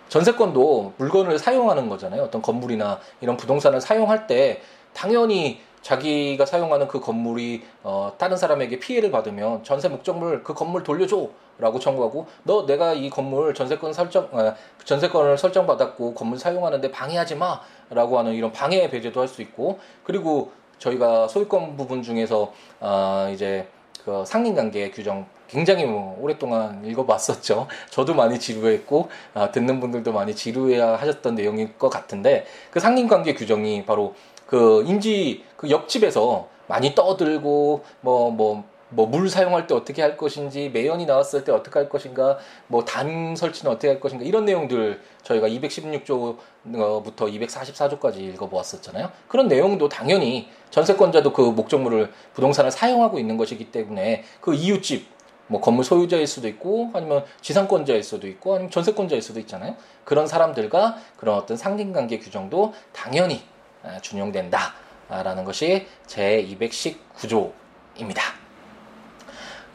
전세권도 0.10 0.94
물건을 0.98 1.40
사용하는 1.40 1.90
거잖아요. 1.90 2.24
어떤 2.24 2.42
건물이나 2.42 3.00
이런 3.22 3.38
부동산을 3.38 3.82
사용할 3.82 4.28
때 4.28 4.62
당연히 4.94 5.62
자기가 5.82 6.46
사용하는 6.46 6.88
그 6.88 7.00
건물이 7.00 7.64
어, 7.84 8.14
다른 8.18 8.38
사람에게 8.38 8.80
피해를 8.80 9.12
받으면 9.12 9.64
전세 9.64 9.90
목적물 9.90 10.44
그 10.44 10.54
건물 10.54 10.84
돌려줘라고 10.84 11.80
청구하고 11.80 12.28
너 12.44 12.66
내가 12.66 12.94
이 12.94 13.10
건물 13.10 13.54
전세권 13.54 13.92
설정 13.92 14.30
어, 14.32 14.54
전세권을 14.86 15.38
설정 15.38 15.68
받았고 15.68 16.14
건물 16.14 16.40
사용하는데 16.40 16.90
방해하지 16.92 17.36
마라고 17.36 18.18
하는 18.18 18.34
이런 18.34 18.52
방해 18.52 18.90
배제도 18.90 19.20
할 19.20 19.28
수 19.28 19.42
있고 19.42 19.80
그리고 20.04 20.52
저희가 20.78 21.28
소유권 21.28 21.76
부분 21.76 22.02
중에서 22.02 22.54
어, 22.80 23.30
이제 23.34 23.68
그 24.06 24.24
상린관계 24.26 24.92
규정 24.92 25.26
굉장히 25.54 25.86
뭐 25.86 26.18
오랫동안 26.20 26.84
읽어봤었죠. 26.84 27.68
저도 27.92 28.16
많이 28.16 28.40
지루했고 28.40 29.10
아, 29.36 29.52
듣는 29.52 29.80
분들도 29.80 30.12
많이 30.12 30.36
지루해야 30.36 30.96
하셨던 30.96 31.36
내용일 31.36 31.78
것 31.78 31.90
같은데 31.90 32.46
그 32.72 32.80
상린관계 32.80 33.36
규정이 33.36 33.86
바로 33.86 34.16
그 34.48 34.84
임지 34.88 35.44
그 35.56 35.70
옆집에서 35.70 36.48
많이 36.68 36.96
떠들고 36.96 37.84
뭐 38.02 38.32
뭐 38.32 38.64
뭐물 38.96 39.30
사용할 39.30 39.68
때 39.68 39.74
어떻게 39.74 40.02
할 40.02 40.18
것인지 40.18 40.70
매연이 40.70 41.06
나왔을 41.06 41.44
때 41.44 41.52
어떻게 41.52 41.80
할 41.80 41.90
것인가 41.90 42.38
뭐 42.68 42.86
담 42.86 43.36
설치는 43.36 43.72
어떻게 43.72 43.88
할 43.88 44.00
것인가 44.00 44.24
이런 44.24 44.46
내용들 44.46 45.02
저희가 45.24 45.48
216조부터 45.48 47.16
244조까지 47.16 48.18
읽어보았었잖아요. 48.18 49.12
그런 49.28 49.48
내용도 49.48 49.90
당연히 49.90 50.50
전세권자도 50.70 51.34
그 51.34 51.42
목적물을 51.42 52.12
부동산을 52.34 52.72
사용하고 52.72 53.20
있는 53.20 53.38
것이기 53.38 53.72
때문에 53.72 54.24
그 54.42 54.54
이웃집 54.54 55.08
뭐 55.48 55.62
건물 55.62 55.84
소유자일 55.84 56.26
수도 56.28 56.48
있고 56.48 56.92
아니면 56.94 57.26
지상권자일 57.42 58.04
수도 58.04 58.28
있고 58.28 58.54
아니면 58.56 58.72
전세권자일 58.72 59.22
수도 59.22 59.40
있잖아요. 59.42 59.76
그런 60.06 60.28
사람들과 60.28 60.98
그런 61.18 61.38
어떤 61.38 61.58
상린관계 61.58 62.20
규정도 62.20 62.74
당연히 62.92 63.44
아, 63.84 64.00
준용된다라는 64.00 65.44
것이 65.44 65.88
제 66.08 66.46
219조입니다. 66.50 68.20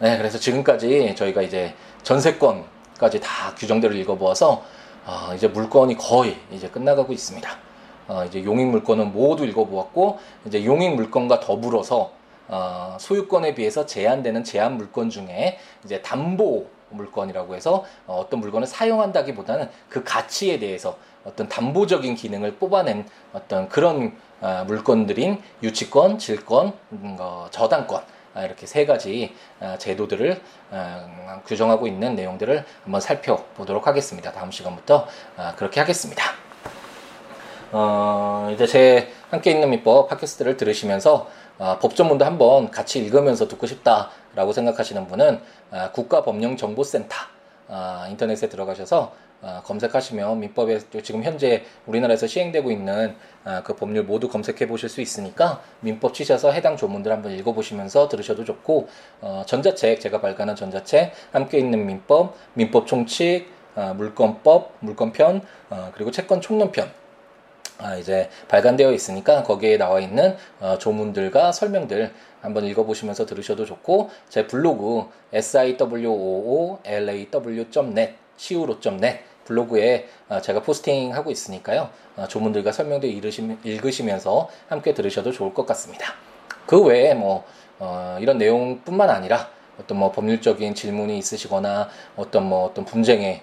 네, 0.01 0.17
그래서 0.17 0.39
지금까지 0.39 1.15
저희가 1.17 1.43
이제 1.43 1.75
전세권까지 2.03 3.21
다 3.21 3.55
규정들을 3.57 3.97
읽어보아서 3.97 4.65
어, 5.05 5.35
이제 5.35 5.49
물건이 5.49 5.97
거의 5.97 6.39
이제 6.51 6.69
끝나가고 6.69 7.13
있습니다. 7.13 7.51
어, 8.09 8.25
이제 8.25 8.43
용익 8.45 8.69
물건은 8.69 9.13
모두 9.13 9.45
읽어보았고 9.45 10.19
이제 10.47 10.65
용익 10.65 10.95
물건과 10.95 11.41
더불어서 11.41 12.13
어, 12.49 12.97
소유권에 12.99 13.55
비해서 13.55 13.87
제한되는 13.87 14.45
제한 14.45 14.77
물건 14.77 15.11
중에 15.11 15.59
이제 15.85 16.03
담보 16.03 16.67
물건이라고 16.91 17.55
해서 17.55 17.85
어, 18.07 18.21
어떤 18.21 18.41
물건을 18.41 18.67
사용한다기보다는 18.67 19.69
그 19.89 20.03
가치에 20.05 20.59
대해서 20.59 20.97
어떤 21.25 21.49
담보적인 21.49 22.15
기능을 22.15 22.57
뽑아낸 22.57 23.07
어떤 23.33 23.69
그런 23.69 24.17
어, 24.41 24.65
물건들인 24.67 25.43
유치권, 25.63 26.19
질권, 26.19 26.73
음, 26.93 27.17
어, 27.19 27.49
저당권 27.51 28.03
아, 28.35 28.45
이렇게 28.45 28.67
세 28.67 28.87
가지 28.87 29.35
어, 29.61 29.77
제도들을 29.79 30.41
어, 30.71 31.43
규정하고 31.47 31.87
있는 31.87 32.15
내용들을 32.15 32.65
한번 32.85 33.01
살펴보도록 33.01 33.87
하겠습니다. 33.87 34.33
다음 34.33 34.51
시간부터 34.51 35.09
어, 35.37 35.53
그렇게 35.57 35.81
하겠습니다. 35.81 36.23
어, 37.73 38.51
이제 38.55 38.67
제 38.67 39.13
함께 39.31 39.51
있는 39.51 39.69
민법 39.71 40.09
팟캐스트를 40.09 40.57
들으시면서 40.57 41.29
어, 41.59 41.79
법조문도 41.81 42.25
한번 42.25 42.71
같이 42.71 43.01
읽으면서 43.01 43.49
듣고 43.49 43.67
싶다라고 43.67 44.53
생각하시는 44.53 45.07
분은 45.07 45.41
어, 45.71 45.91
국가법령정보센터 45.93 47.17
어, 47.69 48.05
인터넷에 48.09 48.49
들어가셔서 48.49 49.13
어, 49.41 49.63
검색하시면 49.65 50.41
민법에 50.41 50.81
지금 51.03 51.23
현재 51.23 51.65
우리나라에서 51.87 52.27
시행되고 52.27 52.71
있는 52.71 53.15
어, 53.45 53.61
그 53.63 53.77
법률 53.77 54.05
모두 54.05 54.29
검색해 54.29 54.67
보실 54.67 54.89
수 54.89 55.01
있으니까 55.01 55.61
민법 55.81 56.15
치셔서 56.15 56.51
해당 56.51 56.77
조문들 56.77 57.13
한번 57.13 57.33
읽어보시면서 57.33 58.09
들으셔도 58.09 58.45
좋고 58.45 58.89
어, 59.21 59.43
전자책 59.47 60.01
제가 60.01 60.21
발간한 60.21 60.57
전자책 60.57 61.13
함께 61.33 61.59
있는 61.59 61.87
민법, 61.87 62.35
민법 62.55 62.87
총칙, 62.87 63.47
어, 63.77 63.95
물권법, 63.97 64.73
물권편 64.81 65.43
어, 65.71 65.91
그리고 65.95 66.11
채권 66.11 66.41
총론편 66.41 66.89
아, 66.89 66.91
이제 68.01 68.29
발간되어 68.49 68.93
있으니까 68.93 69.43
거기에 69.43 69.79
나와 69.79 70.01
있는 70.01 70.37
어, 70.61 70.79
조문들과 70.79 71.53
설명들 71.53 72.13
한번 72.41 72.65
읽어보시면서 72.65 73.27
들으셔도 73.27 73.65
좋고 73.65 74.11
제 74.29 74.47
블로그 74.47 75.05
siwoolaw.net 75.33 76.79
siwo.net 78.39 79.19
블로그에 79.45 80.09
어, 80.29 80.41
제가 80.41 80.63
포스팅하고 80.63 81.31
있으니까요 81.31 81.91
어, 82.17 82.27
조문들과 82.29 82.73
설명들 82.73 83.09
읽으시면서 83.65 84.49
함께 84.69 84.95
들으셔도 84.95 85.33
좋을 85.33 85.55
것 85.55 85.67
같습니다. 85.67 86.15
그 86.67 86.83
외에 86.83 87.15
뭐 87.15 87.45
어, 87.79 88.19
이런 88.21 88.39
내용뿐만 88.39 89.09
아니라 89.09 89.49
어떤 89.81 89.99
뭐 89.99 90.11
법률적인 90.13 90.75
질문이 90.75 91.17
있으시거나 91.19 91.89
어떤 92.17 92.45
뭐 92.45 92.65
어떤 92.67 92.85
분쟁에 92.85 93.29
에, 93.29 93.43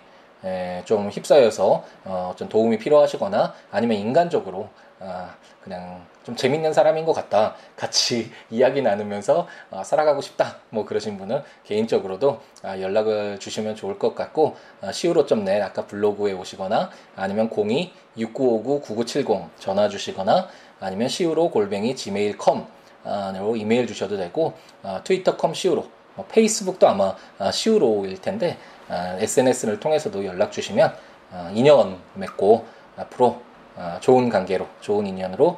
좀 0.86 1.10
휩싸여서 1.10 1.84
어, 2.06 2.34
좀 2.36 2.50
도움이 2.50 2.78
필요하시거나 2.78 3.54
아니면 3.72 3.98
인간적으로 3.98 4.70
아, 5.00 5.36
그냥 5.62 6.06
좀 6.24 6.36
재밌는 6.36 6.74
사람인 6.74 7.06
것 7.06 7.14
같다. 7.14 7.56
같이 7.76 8.32
이야기 8.50 8.82
나누면서 8.82 9.48
아, 9.72 9.84
살아가고 9.84 10.22
싶다. 10.22 10.58
뭐 10.70 10.86
그러신 10.86 11.18
분은 11.18 11.44
개인적으로도 11.64 12.40
아, 12.64 12.80
연락을 12.80 13.40
주시면 13.40 13.76
좋을 13.76 14.00
것 14.00 14.16
같고 14.16 14.56
아, 14.82 14.90
siwo.net 14.90 15.62
아까 15.62 15.86
블로그에 15.86 16.34
오시거나 16.34 16.90
아니면 17.16 17.50
02-6959-9970 17.50 19.50
전화 19.60 19.90
주시거나 19.90 20.48
아니면 20.80 21.08
siwo 21.08 21.50
골뱅이 21.50 21.96
gmail.com으로 21.96 23.56
이메일 23.56 23.88
주셔도 23.88 24.18
되고 24.18 24.54
아, 24.84 25.02
트위터.com 25.04 25.52
siwo 25.52 25.90
뭐 26.16 26.26
페이스북도 26.28 26.88
아마 26.88 27.16
아, 27.38 27.50
siwo일 27.50 28.22
텐데 28.22 28.58
아, 28.75 28.75
SNS를 28.90 29.80
통해서도 29.80 30.26
연락 30.26 30.52
주시면 30.52 30.96
아, 31.32 31.52
인연 31.54 32.00
맺고 32.14 32.66
앞으로 32.98 33.42
아, 33.76 34.00
좋은 34.00 34.30
관계로 34.30 34.68
좋은 34.82 35.06
인연으로 35.06 35.58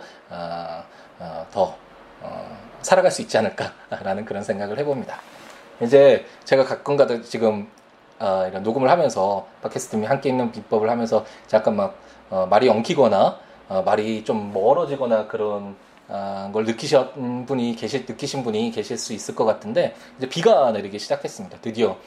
더 1.51 1.75
어, 2.21 2.57
살아갈 2.81 3.11
수 3.11 3.21
있지 3.21 3.37
않을까라는 3.37 4.25
그런 4.25 4.43
생각을 4.43 4.79
해봅니다. 4.79 5.19
이제 5.81 6.25
제가 6.45 6.63
가끔가다 6.63 7.21
지금 7.21 7.69
이런 8.19 8.63
녹음을 8.63 8.89
하면서 8.89 9.45
팟캐스트 9.61 10.03
함께 10.05 10.29
있는 10.29 10.51
비법을 10.51 10.89
하면서 10.89 11.23
잠깐 11.45 11.75
막 11.75 11.95
어, 12.29 12.47
말이 12.49 12.67
엉키거나 12.69 13.39
어, 13.69 13.81
말이 13.83 14.23
좀 14.23 14.51
멀어지거나 14.53 15.27
그런 15.27 15.75
걸 16.07 16.63
느끼신 16.63 17.45
분이 17.45 17.75
계실 17.75 18.05
느끼신 18.07 18.43
분이 18.43 18.71
계실 18.71 18.97
수 18.97 19.11
있을 19.11 19.35
것 19.35 19.43
같은데 19.43 19.93
이제 20.17 20.29
비가 20.29 20.71
내리기 20.71 20.97
시작했습니다. 20.99 21.57
드디어 21.61 21.97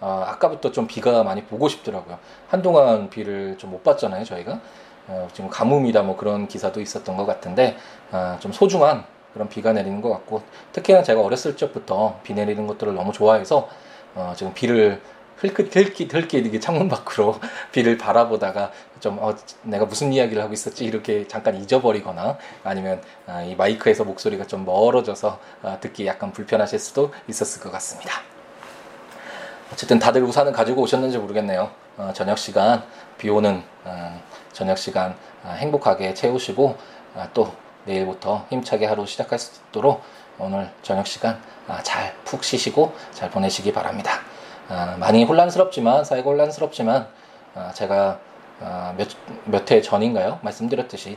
어, 0.00 0.24
아까부터 0.26 0.72
좀 0.72 0.86
비가 0.86 1.22
많이 1.24 1.42
보고 1.44 1.68
싶더라고요. 1.68 2.18
한동안 2.48 3.10
비를 3.10 3.56
좀 3.58 3.68
못 3.70 3.82
봤잖아요, 3.84 4.24
저희가. 4.24 4.60
어, 5.08 5.28
지금 5.32 5.48
가뭄이다 5.50 6.02
뭐 6.02 6.16
그런 6.16 6.48
기사도 6.48 6.80
있었던 6.80 7.16
것 7.16 7.26
같은데 7.26 7.76
어, 8.12 8.36
좀 8.40 8.52
소중한 8.52 9.04
그런 9.32 9.48
비가 9.48 9.72
내리는 9.72 10.00
것 10.00 10.10
같고 10.10 10.42
특히나 10.72 11.02
제가 11.02 11.20
어렸을 11.22 11.56
적부터 11.56 12.18
비 12.22 12.34
내리는 12.34 12.66
것들을 12.66 12.94
너무 12.94 13.12
좋아해서 13.12 13.68
어, 14.14 14.32
지금 14.36 14.52
비를 14.54 15.00
흘끗 15.36 15.74
흘깃 15.74 16.12
흘깃 16.12 16.46
이게 16.46 16.58
창문 16.60 16.88
밖으로 16.88 17.38
비를 17.72 17.96
바라보다가 17.96 18.72
좀 19.00 19.18
어, 19.20 19.34
내가 19.62 19.84
무슨 19.86 20.12
이야기를 20.12 20.42
하고 20.42 20.52
있었지 20.52 20.84
이렇게 20.84 21.26
잠깐 21.28 21.56
잊어버리거나 21.56 22.36
아니면 22.64 23.00
아, 23.26 23.42
이 23.42 23.54
마이크에서 23.54 24.04
목소리가 24.04 24.46
좀 24.46 24.64
멀어져서 24.64 25.38
아, 25.62 25.78
듣기 25.80 26.06
약간 26.06 26.32
불편하실 26.32 26.78
수도 26.80 27.12
있었을 27.28 27.62
것 27.62 27.70
같습니다. 27.72 28.12
어쨌든 29.72 29.98
다들 29.98 30.22
우산을 30.22 30.52
가지고 30.52 30.82
오셨는지 30.82 31.18
모르겠네요. 31.18 31.70
어, 31.96 32.10
저녁 32.14 32.38
시간 32.38 32.82
비 33.18 33.28
오는 33.28 33.62
어, 33.84 34.22
저녁 34.52 34.78
시간 34.78 35.14
어, 35.44 35.54
행복하게 35.58 36.14
채우시고 36.14 36.76
어, 37.14 37.28
또 37.34 37.52
내일부터 37.84 38.46
힘차게 38.50 38.86
하루 38.86 39.06
시작할 39.06 39.38
수 39.38 39.60
있도록 39.68 40.02
오늘 40.38 40.70
저녁 40.82 41.06
시간 41.06 41.40
아, 41.66 41.82
잘푹 41.82 42.44
쉬시고 42.44 42.94
잘 43.12 43.30
보내시기 43.30 43.72
바랍니다. 43.72 44.20
아, 44.68 44.96
많이 44.98 45.24
혼란스럽지만 45.24 46.04
사회가 46.04 46.30
혼란스럽지만 46.30 47.08
아, 47.54 47.72
제가 47.72 48.20
몇몇 49.46 49.70
해 49.70 49.80
전인가요 49.80 50.40
말씀드렸듯이 50.42 51.16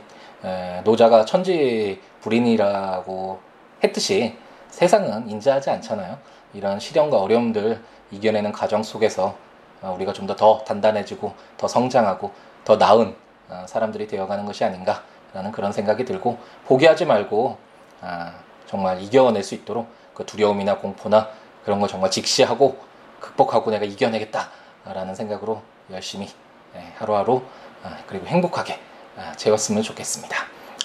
노자가 0.84 1.24
천지 1.24 2.00
불인이라고 2.20 3.40
했듯이 3.82 4.36
세상은 4.68 5.28
인자하지 5.28 5.70
않잖아요. 5.70 6.18
이런 6.54 6.78
시련과 6.78 7.18
어려움들 7.18 7.82
이겨내는 8.12 8.52
과정 8.52 8.82
속에서 8.82 9.36
어, 9.80 9.94
우리가 9.96 10.12
좀 10.12 10.26
더 10.26 10.36
더 10.36 10.62
단단해지고 10.64 11.34
더 11.56 11.66
성장하고 11.68 12.30
더 12.64 12.76
나은 12.76 13.16
어, 13.48 13.64
사람들이 13.68 14.06
되어가는 14.06 14.46
것이 14.46 14.64
아닌가라는 14.64 15.50
그런 15.52 15.72
생각이 15.72 16.04
들고 16.04 16.38
포기하지 16.66 17.04
말고 17.06 17.58
아, 18.00 18.34
정말 18.66 19.00
이겨낼 19.02 19.42
수 19.42 19.54
있도록 19.54 19.88
그 20.14 20.24
두려움이나 20.26 20.78
공포나 20.78 21.28
그런 21.64 21.80
걸 21.80 21.88
정말 21.88 22.10
직시하고 22.10 22.78
극복하고 23.20 23.70
내가 23.70 23.84
이겨내겠다라는 23.84 25.14
생각으로 25.14 25.62
열심히 25.90 26.28
예, 26.76 26.92
하루하루 26.98 27.42
아, 27.82 27.96
그리고 28.06 28.26
행복하게 28.26 28.78
아, 29.16 29.32
재웠으면 29.36 29.82
좋겠습니다. 29.82 30.36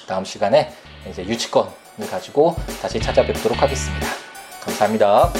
다음 0.07 0.25
시간에 0.25 0.71
이제 1.09 1.23
유치권 1.25 1.69
가지고 2.09 2.55
다시 2.81 2.99
찾아뵙도록 2.99 3.61
하겠습니다. 3.61 4.07
감사합니다. 4.63 5.31